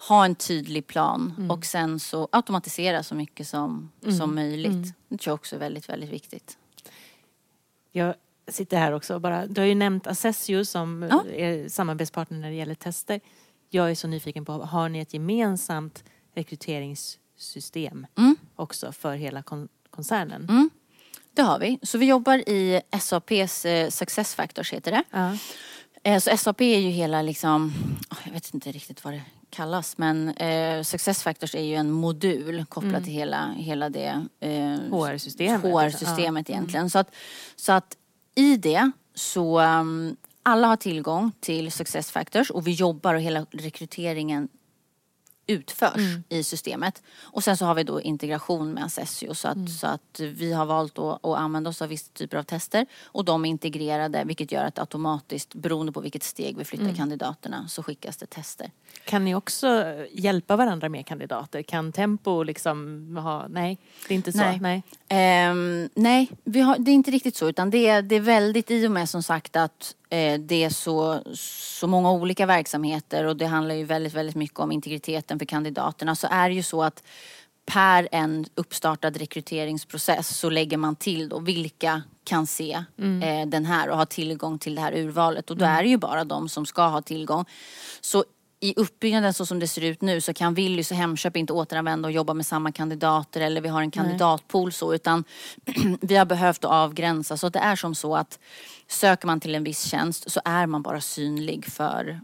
ha 0.07 0.25
en 0.25 0.35
tydlig 0.35 0.87
plan 0.87 1.33
mm. 1.37 1.51
och 1.51 1.65
sen 1.65 1.99
så 1.99 2.27
automatisera 2.31 3.03
så 3.03 3.15
mycket 3.15 3.47
som, 3.47 3.91
mm. 4.03 4.17
som 4.17 4.35
möjligt. 4.35 4.71
Mm. 4.71 4.93
Det 5.09 5.17
tror 5.17 5.31
jag 5.31 5.35
också 5.35 5.55
är 5.55 5.59
väldigt, 5.59 5.89
väldigt 5.89 6.09
viktigt. 6.09 6.57
Jag 7.91 8.15
sitter 8.47 8.77
här 8.77 8.91
också 8.91 9.15
och 9.15 9.21
bara, 9.21 9.45
du 9.47 9.61
har 9.61 9.65
ju 9.65 9.75
nämnt 9.75 10.07
Assessio 10.07 10.65
som 10.65 11.07
ja. 11.11 11.23
är 11.31 11.69
samarbetspartner 11.69 12.37
när 12.37 12.49
det 12.49 12.55
gäller 12.55 12.75
tester. 12.75 13.19
Jag 13.69 13.91
är 13.91 13.95
så 13.95 14.07
nyfiken 14.07 14.45
på, 14.45 14.53
har 14.53 14.89
ni 14.89 14.99
ett 14.99 15.13
gemensamt 15.13 16.03
rekryteringssystem 16.35 18.07
mm. 18.17 18.35
också 18.55 18.91
för 18.91 19.15
hela 19.15 19.41
kon 19.41 19.67
koncernen? 19.89 20.68
Mm. 21.39 21.47
Det 21.47 21.51
har 21.51 21.59
vi. 21.59 21.79
Så 21.81 21.97
vi 21.97 22.05
jobbar 22.05 22.37
i 22.37 22.81
SAPs 22.99 23.65
eh, 23.65 23.89
Success 23.89 24.35
Factors 24.35 24.73
heter 24.73 24.91
det. 24.91 25.03
Ja. 25.11 25.37
Eh, 26.03 26.19
så 26.19 26.37
SAP 26.37 26.61
är 26.61 26.79
ju 26.79 26.89
hela 26.89 27.21
liksom, 27.21 27.73
jag 28.25 28.31
vet 28.31 28.53
inte 28.53 28.71
riktigt 28.71 29.03
vad 29.03 29.13
det 29.13 29.21
kallas 29.49 29.97
men 29.97 30.29
eh, 30.29 30.83
Success 30.83 31.23
Factors 31.23 31.55
är 31.55 31.63
ju 31.63 31.75
en 31.75 31.91
modul 31.91 32.65
kopplat 32.65 32.91
mm. 32.91 33.03
till 33.03 33.13
hela, 33.13 33.53
hela 33.57 33.89
det 33.89 34.25
eh, 34.39 34.51
HR-systemet, 34.91 35.61
HR-systemet 35.61 36.49
ja. 36.49 36.55
egentligen. 36.55 36.81
Mm. 36.81 36.89
Så, 36.89 36.99
att, 36.99 37.15
så 37.55 37.71
att 37.71 37.97
i 38.35 38.57
det 38.57 38.91
så 39.15 39.61
um, 39.61 40.15
alla 40.43 40.67
har 40.67 40.75
tillgång 40.75 41.31
till 41.39 41.71
Success 41.71 42.11
Factors 42.11 42.49
och 42.49 42.67
vi 42.67 42.71
jobbar 42.71 43.13
och 43.13 43.21
hela 43.21 43.45
rekryteringen 43.51 44.47
utförs 45.49 45.95
mm. 45.95 46.23
i 46.29 46.43
systemet. 46.43 47.03
Och 47.21 47.43
sen 47.43 47.57
så 47.57 47.65
har 47.65 47.75
vi 47.75 47.83
då 47.83 48.01
integration 48.01 48.73
med 48.73 48.83
Assessio 48.83 49.33
så 49.33 49.47
att, 49.47 49.55
mm. 49.55 49.67
så 49.67 49.87
att 49.87 50.19
vi 50.19 50.53
har 50.53 50.65
valt 50.65 50.99
att, 50.99 51.25
att 51.25 51.37
använda 51.37 51.69
oss 51.69 51.81
av 51.81 51.89
vissa 51.89 52.11
typer 52.13 52.37
av 52.37 52.43
tester 52.43 52.85
och 53.03 53.25
de 53.25 53.45
är 53.45 53.49
integrerade 53.49 54.23
vilket 54.25 54.51
gör 54.51 54.65
att 54.65 54.79
automatiskt 54.79 55.55
beroende 55.55 55.91
på 55.91 56.01
vilket 56.01 56.23
steg 56.23 56.57
vi 56.57 56.65
flyttar 56.65 56.85
mm. 56.85 56.95
kandidaterna 56.95 57.67
så 57.67 57.83
skickas 57.83 58.17
det 58.17 58.25
tester. 58.25 58.71
Kan 59.05 59.25
ni 59.25 59.35
också 59.35 59.95
hjälpa 60.11 60.55
varandra 60.55 60.89
med 60.89 61.05
kandidater? 61.05 61.61
Kan 61.61 61.91
Tempo 61.91 62.43
liksom 62.43 63.17
ha, 63.17 63.47
nej 63.47 63.77
det 64.07 64.13
är 64.13 64.15
inte 64.15 64.31
så? 64.31 64.37
Nej, 64.37 64.59
nej. 64.59 64.83
Um, 65.51 65.89
nej 65.95 66.31
har, 66.45 66.79
det 66.79 66.91
är 66.91 66.95
inte 66.95 67.11
riktigt 67.11 67.35
så 67.35 67.49
utan 67.49 67.69
det 67.69 67.87
är, 67.87 68.01
det 68.01 68.15
är 68.15 68.19
väldigt 68.19 68.71
i 68.71 68.87
och 68.87 68.91
med 68.91 69.09
som 69.09 69.23
sagt 69.23 69.55
att 69.55 69.95
det 70.39 70.63
är 70.63 70.69
så, 70.69 71.23
så 71.33 71.87
många 71.87 72.11
olika 72.11 72.45
verksamheter 72.45 73.25
och 73.25 73.37
det 73.37 73.45
handlar 73.45 73.75
ju 73.75 73.83
väldigt, 73.83 74.13
väldigt 74.13 74.35
mycket 74.35 74.59
om 74.59 74.71
integriteten 74.71 75.39
för 75.39 75.45
kandidaterna 75.45 76.15
så 76.15 76.27
är 76.31 76.49
det 76.49 76.55
ju 76.55 76.63
så 76.63 76.83
att 76.83 77.03
per 77.65 78.09
en 78.11 78.45
uppstartad 78.55 79.17
rekryteringsprocess 79.17 80.37
så 80.37 80.49
lägger 80.49 80.77
man 80.77 80.95
till 80.95 81.29
då 81.29 81.39
vilka 81.39 82.01
kan 82.23 82.47
se 82.47 82.83
mm. 82.97 83.23
eh, 83.23 83.47
den 83.47 83.65
här 83.65 83.89
och 83.89 83.97
ha 83.97 84.05
tillgång 84.05 84.59
till 84.59 84.75
det 84.75 84.81
här 84.81 84.93
urvalet 84.93 85.49
och 85.49 85.57
då 85.57 85.65
mm. 85.65 85.77
är 85.77 85.83
det 85.83 85.89
ju 85.89 85.97
bara 85.97 86.23
de 86.23 86.49
som 86.49 86.65
ska 86.65 86.87
ha 86.87 87.01
tillgång. 87.01 87.45
Så 88.01 88.23
i 88.59 88.73
uppbyggnaden 88.75 89.33
så 89.33 89.45
som 89.45 89.59
det 89.59 89.67
ser 89.67 89.81
ut 89.81 90.01
nu 90.01 90.21
så 90.21 90.33
kan 90.33 90.53
Willys 90.53 90.91
och 90.91 90.97
Hemköp 90.97 91.37
inte 91.37 91.53
återanvända 91.53 92.07
och 92.07 92.11
jobba 92.11 92.33
med 92.33 92.45
samma 92.45 92.71
kandidater 92.71 93.41
eller 93.41 93.61
vi 93.61 93.69
har 93.69 93.81
en 93.81 93.91
kandidatpool 93.91 94.71
så 94.71 94.93
utan 94.93 95.23
vi 96.01 96.15
har 96.15 96.25
behövt 96.25 96.65
att 96.65 96.71
avgränsa 96.71 97.37
så 97.37 97.49
det 97.49 97.59
är 97.59 97.75
som 97.75 97.95
så 97.95 98.15
att 98.15 98.39
söker 98.87 99.27
man 99.27 99.39
till 99.39 99.55
en 99.55 99.63
viss 99.63 99.83
tjänst 99.83 100.31
så 100.31 100.41
är 100.45 100.65
man 100.65 100.81
bara 100.81 101.01
synlig 101.01 101.65
för, 101.65 102.19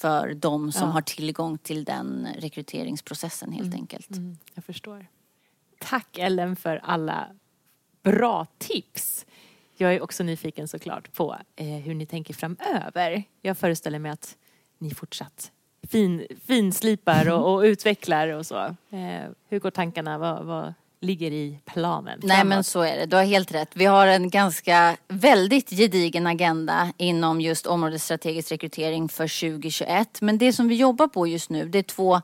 för 0.00 0.34
de 0.34 0.72
som 0.72 0.88
ja. 0.88 0.92
har 0.92 1.02
tillgång 1.02 1.58
till 1.58 1.84
den 1.84 2.28
rekryteringsprocessen 2.38 3.52
helt 3.52 3.66
mm. 3.66 3.80
enkelt. 3.80 4.10
Mm. 4.10 4.38
Jag 4.54 4.64
förstår. 4.64 5.06
Tack 5.78 6.18
Ellen 6.18 6.56
för 6.56 6.80
alla 6.84 7.28
bra 8.02 8.46
tips. 8.58 9.26
Jag 9.76 9.94
är 9.94 10.02
också 10.02 10.22
nyfiken 10.22 10.68
såklart 10.68 11.12
på 11.12 11.36
eh, 11.56 11.66
hur 11.66 11.94
ni 11.94 12.06
tänker 12.06 12.34
framöver. 12.34 13.24
Jag 13.42 13.58
föreställer 13.58 13.98
mig 13.98 14.10
att 14.10 14.36
ni 14.78 14.94
fortsatt 14.94 15.52
fin, 15.90 16.26
finslipar 16.46 17.30
och, 17.30 17.54
och 17.54 17.60
utvecklar 17.60 18.28
och 18.28 18.46
så. 18.46 18.56
Eh, 18.90 19.30
hur 19.48 19.58
går 19.58 19.70
tankarna? 19.70 20.18
Vad, 20.18 20.44
vad 20.44 20.74
ligger 21.00 21.30
i 21.30 21.58
planen? 21.64 22.20
Nej 22.22 22.44
men 22.44 22.64
så 22.64 22.80
är 22.80 22.96
det, 22.96 23.06
du 23.06 23.16
har 23.16 23.24
helt 23.24 23.54
rätt. 23.54 23.68
Vi 23.72 23.84
har 23.84 24.06
en 24.06 24.30
ganska 24.30 24.96
väldigt 25.08 25.70
gedigen 25.70 26.26
agenda 26.26 26.92
inom 26.96 27.40
just 27.40 27.66
området 27.66 28.02
strategisk 28.02 28.52
rekrytering 28.52 29.08
för 29.08 29.50
2021. 29.50 30.20
Men 30.20 30.38
det 30.38 30.52
som 30.52 30.68
vi 30.68 30.74
jobbar 30.74 31.08
på 31.08 31.26
just 31.26 31.50
nu 31.50 31.68
det 31.68 31.78
är 31.78 31.82
två 31.82 32.20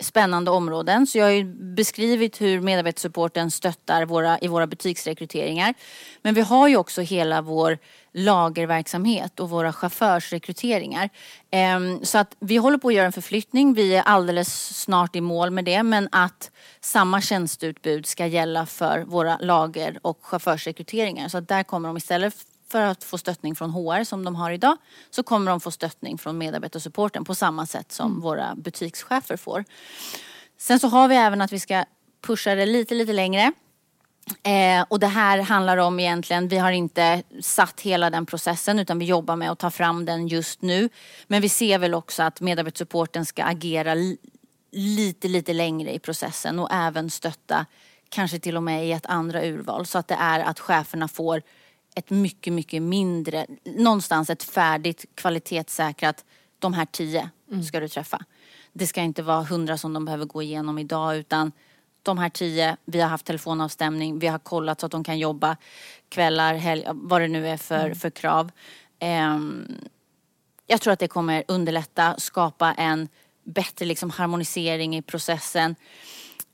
spännande 0.00 0.50
områden. 0.50 1.06
Så 1.06 1.18
jag 1.18 1.24
har 1.24 1.30
ju 1.30 1.44
beskrivit 1.74 2.40
hur 2.40 2.60
medarbetarsupporten 2.60 3.50
stöttar 3.50 4.04
våra, 4.06 4.38
i 4.38 4.48
våra 4.48 4.66
butiksrekryteringar. 4.66 5.74
Men 6.22 6.34
vi 6.34 6.40
har 6.40 6.68
ju 6.68 6.76
också 6.76 7.00
hela 7.00 7.42
vår 7.42 7.78
lagerverksamhet 8.12 9.40
och 9.40 9.50
våra 9.50 9.72
chaufförsrekryteringar. 9.72 11.10
Ehm, 11.50 12.04
så 12.04 12.18
att 12.18 12.36
vi 12.40 12.56
håller 12.56 12.78
på 12.78 12.88
att 12.88 12.94
göra 12.94 13.06
en 13.06 13.12
förflyttning. 13.12 13.74
Vi 13.74 13.94
är 13.94 14.02
alldeles 14.02 14.78
snart 14.78 15.16
i 15.16 15.20
mål 15.20 15.50
med 15.50 15.64
det. 15.64 15.82
Men 15.82 16.08
att 16.12 16.50
samma 16.80 17.20
tjänsteutbud 17.20 18.06
ska 18.06 18.26
gälla 18.26 18.66
för 18.66 19.00
våra 19.00 19.38
lager 19.40 19.98
och 20.02 20.18
chaufförsrekryteringar. 20.22 21.28
Så 21.28 21.38
att 21.38 21.48
där 21.48 21.62
kommer 21.62 21.88
de 21.88 21.96
istället 21.96 22.34
för 22.72 22.82
att 22.82 23.04
få 23.04 23.18
stöttning 23.18 23.54
från 23.54 23.70
HR 23.70 24.04
som 24.04 24.24
de 24.24 24.36
har 24.36 24.50
idag 24.50 24.76
så 25.10 25.22
kommer 25.22 25.50
de 25.50 25.60
få 25.60 25.70
stöttning 25.70 26.18
från 26.18 26.38
medarbetarsupporten 26.38 27.24
på 27.24 27.34
samma 27.34 27.66
sätt 27.66 27.92
som 27.92 28.10
mm. 28.10 28.20
våra 28.20 28.54
butikschefer 28.54 29.36
får. 29.36 29.64
Sen 30.58 30.80
så 30.80 30.88
har 30.88 31.08
vi 31.08 31.16
även 31.16 31.40
att 31.40 31.52
vi 31.52 31.60
ska 31.60 31.84
pusha 32.26 32.54
det 32.54 32.66
lite, 32.66 32.94
lite 32.94 33.12
längre. 33.12 33.52
Eh, 34.42 34.84
och 34.88 35.00
det 35.00 35.06
här 35.06 35.38
handlar 35.38 35.76
om 35.76 36.00
egentligen, 36.00 36.48
vi 36.48 36.58
har 36.58 36.72
inte 36.72 37.22
satt 37.40 37.80
hela 37.80 38.10
den 38.10 38.26
processen 38.26 38.78
utan 38.78 38.98
vi 38.98 39.04
jobbar 39.04 39.36
med 39.36 39.50
att 39.50 39.58
ta 39.58 39.70
fram 39.70 40.04
den 40.04 40.28
just 40.28 40.62
nu. 40.62 40.88
Men 41.26 41.42
vi 41.42 41.48
ser 41.48 41.78
väl 41.78 41.94
också 41.94 42.22
att 42.22 42.40
medarbetarsupporten 42.40 43.26
ska 43.26 43.44
agera 43.44 43.94
lite, 44.72 45.28
lite 45.28 45.52
längre 45.52 45.94
i 45.94 45.98
processen 45.98 46.58
och 46.58 46.68
även 46.72 47.10
stötta 47.10 47.66
kanske 48.08 48.38
till 48.38 48.56
och 48.56 48.62
med 48.62 48.86
i 48.86 48.92
ett 48.92 49.06
andra 49.06 49.44
urval 49.44 49.86
så 49.86 49.98
att 49.98 50.08
det 50.08 50.16
är 50.20 50.40
att 50.40 50.60
cheferna 50.60 51.08
får 51.08 51.42
ett 51.94 52.10
mycket, 52.10 52.52
mycket 52.52 52.82
mindre, 52.82 53.46
någonstans 53.64 54.30
ett 54.30 54.42
färdigt 54.42 55.04
kvalitetssäkrat, 55.14 56.24
de 56.58 56.72
här 56.72 56.86
tio 56.86 57.30
ska 57.68 57.80
du 57.80 57.88
träffa. 57.88 58.24
Det 58.72 58.86
ska 58.86 59.00
inte 59.00 59.22
vara 59.22 59.42
hundra 59.42 59.78
som 59.78 59.92
de 59.92 60.04
behöver 60.04 60.24
gå 60.24 60.42
igenom 60.42 60.78
idag 60.78 61.16
utan 61.16 61.52
de 62.02 62.18
här 62.18 62.28
tio, 62.28 62.76
vi 62.84 63.00
har 63.00 63.08
haft 63.08 63.26
telefonavstämning, 63.26 64.18
vi 64.18 64.26
har 64.26 64.38
kollat 64.38 64.80
så 64.80 64.86
att 64.86 64.92
de 64.92 65.04
kan 65.04 65.18
jobba 65.18 65.56
kvällar, 66.08 66.54
helg, 66.54 66.84
vad 66.92 67.20
det 67.20 67.28
nu 67.28 67.48
är 67.48 67.56
för, 67.56 67.94
för 67.94 68.10
krav. 68.10 68.50
Ehm, 68.98 69.66
jag 70.66 70.80
tror 70.80 70.92
att 70.92 70.98
det 70.98 71.08
kommer 71.08 71.44
underlätta, 71.48 72.14
skapa 72.18 72.74
en 72.74 73.08
bättre 73.44 73.84
liksom 73.84 74.10
harmonisering 74.10 74.96
i 74.96 75.02
processen. 75.02 75.76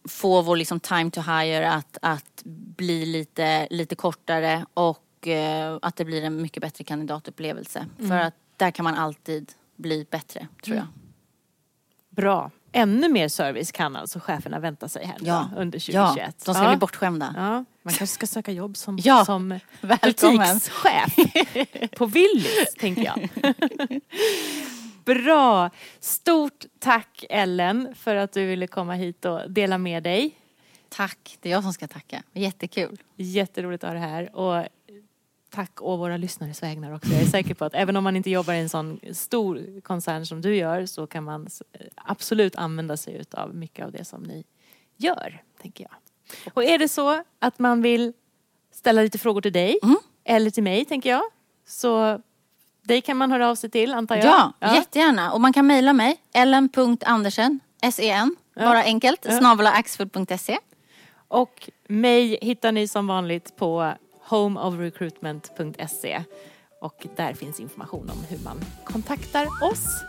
Få 0.09 0.43
vår 0.43 0.57
liksom 0.57 0.81
time 0.81 1.11
to 1.11 1.21
hire 1.21 1.71
att, 1.71 1.99
att 2.03 2.43
bli 2.77 3.07
lite, 3.07 3.69
lite 3.71 3.95
kortare 3.95 4.67
och 4.75 5.08
eh, 5.27 5.79
att 5.83 5.97
det 5.97 6.05
blir 6.05 6.23
en 6.25 6.43
mycket 6.43 6.61
bättre 6.61 6.85
kandidatupplevelse. 6.85 7.87
För 8.09 8.17
att 8.19 8.35
där 8.57 8.71
kan 8.71 8.85
man 8.85 8.95
alltid 8.95 9.53
bli 9.77 10.07
bättre, 10.11 10.49
tror 10.65 10.77
jag. 10.77 10.87
Bra. 12.11 12.51
Ännu 12.73 13.09
mer 13.09 13.29
service 13.29 13.73
kan 13.73 13.97
alltså 13.97 14.21
cheferna 14.21 14.59
vänta 14.59 14.89
sig 14.89 15.07
här 15.07 15.17
Ja. 15.21 15.51
då, 15.55 15.61
under 15.61 15.91
Ja, 15.91 16.07
2021. 16.09 16.45
de 16.45 16.55
ska 16.55 16.63
ja. 16.65 16.69
bli 16.71 16.77
bortskämda. 16.79 17.35
Ja, 17.37 17.51
man 17.83 17.95
kanske 17.95 18.07
ska 18.07 18.27
söka 18.27 18.53
jobb 18.53 18.77
som, 18.77 18.99
Ja, 19.03 19.25
som 19.25 19.49
butikschef 19.81 21.17
på 21.97 22.07
Willys, 22.07 22.75
tänker 22.79 23.03
jag. 23.05 23.29
Bra! 25.05 25.71
Stort 26.01 26.65
tack 26.79 27.25
Ellen 27.31 27.95
för 27.95 28.17
att 28.17 28.33
du 28.33 28.47
ville 28.47 28.67
komma 28.67 28.95
hit 28.95 29.25
och 29.25 29.51
dela 29.51 29.79
med 29.79 30.03
dig. 30.03 30.35
Tack, 30.89 31.37
det 31.41 31.49
är 31.49 31.53
jag 31.53 31.63
som 31.63 31.73
ska 31.73 31.89
tacka. 31.89 32.23
Jättekul. 32.33 33.03
Jätteroligt 33.17 33.85
att 33.85 33.91
ha 33.91 33.95
det 33.95 34.01
här. 34.01 34.37
Och 34.37 34.67
tack 35.51 35.83
å 35.83 35.97
våra 35.97 36.17
lyssnares 36.17 36.63
vägnar 36.63 36.95
också. 36.95 37.09
Jag 37.13 37.23
är 37.23 37.27
säker 37.27 37.55
på 37.55 37.65
att 37.65 37.75
även 37.75 37.97
om 37.97 38.05
man 38.05 38.17
inte 38.17 38.31
jobbar 38.31 38.55
i 38.55 38.59
en 38.59 38.69
sån 38.69 39.01
stor 39.13 39.81
koncern 39.81 40.27
som 40.27 40.41
du 40.41 40.57
gör 40.57 40.87
så 40.87 41.07
kan 41.07 41.25
man 41.25 41.49
absolut 41.95 42.57
använda 42.57 42.97
sig 42.97 43.25
av 43.31 43.55
mycket 43.55 43.85
av 43.87 43.93
det 43.93 44.05
som 44.05 44.23
ni 44.23 44.45
gör, 44.97 45.43
tänker 45.63 45.85
jag. 45.85 45.93
Och 46.55 46.65
är 46.65 46.79
det 46.79 46.89
så 46.89 47.23
att 47.39 47.59
man 47.59 47.83
vill 47.83 48.13
ställa 48.73 49.03
lite 49.03 49.19
frågor 49.19 49.41
till 49.41 49.53
dig 49.53 49.79
eller 50.25 50.51
till 50.51 50.63
mig, 50.63 50.85
tänker 50.85 51.11
jag, 51.11 51.23
så 51.67 52.21
dig 52.83 53.01
kan 53.01 53.17
man 53.17 53.33
höra 53.33 53.49
av 53.51 53.55
sig 53.55 53.71
till, 53.71 53.95
antar 53.95 54.17
jag. 54.17 54.53
Ja, 54.61 54.75
jättegärna. 54.75 55.33
Och 55.33 55.41
man 55.41 55.53
kan 55.53 55.67
mejla 55.67 55.93
mig, 55.93 56.17
ellen.andersen, 56.33 57.61
S-E-N, 57.83 58.37
bara 58.55 58.83
enkelt, 58.83 59.25
Ja. 59.29 59.39
snabel 59.39 59.67
axfood.se. 59.67 60.59
Och 61.29 61.71
mig 61.89 62.39
hittar 62.43 62.73
ni 62.73 62.89
som 62.89 63.07
vanligt 63.07 63.57
på 63.57 63.93
homeofrecruitment.se 64.29 66.25
och 66.81 67.07
där 67.17 67.35
finns 67.35 67.61
information 67.61 68.11
om 68.11 68.25
hur 68.29 68.45
man 68.45 68.61
kontaktar 68.85 69.47
oss. 69.47 70.05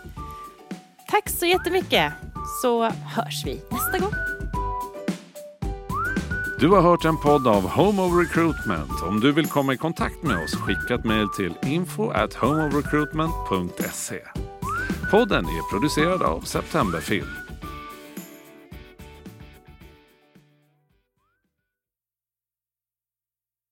Tack 1.07 1.29
så 1.29 1.45
jättemycket 1.45 2.13
så 2.61 2.83
hörs 2.83 3.45
vi 3.45 3.61
nästa 3.71 3.99
gång. 3.99 4.13
Du 6.59 6.69
har 6.69 6.81
hört 6.81 7.05
en 7.05 7.17
podd 7.17 7.47
av 7.47 7.69
Home 7.69 8.01
of 8.01 8.13
Recruitment. 8.13 9.03
Om 9.03 9.19
du 9.19 9.31
vill 9.31 9.47
komma 9.47 9.73
i 9.73 9.77
kontakt 9.77 10.23
med 10.23 10.43
oss, 10.43 10.55
skicka 10.55 10.95
ett 10.95 11.05
mejl 11.05 11.29
till 11.29 11.53
info 11.61 12.09
at 12.09 12.33
homeofrecruitment.se. 12.33 14.21
Podden 15.11 15.45
är 15.45 15.71
producerad 15.71 16.21
av 16.21 16.41
Septemberfilm. 16.41 17.38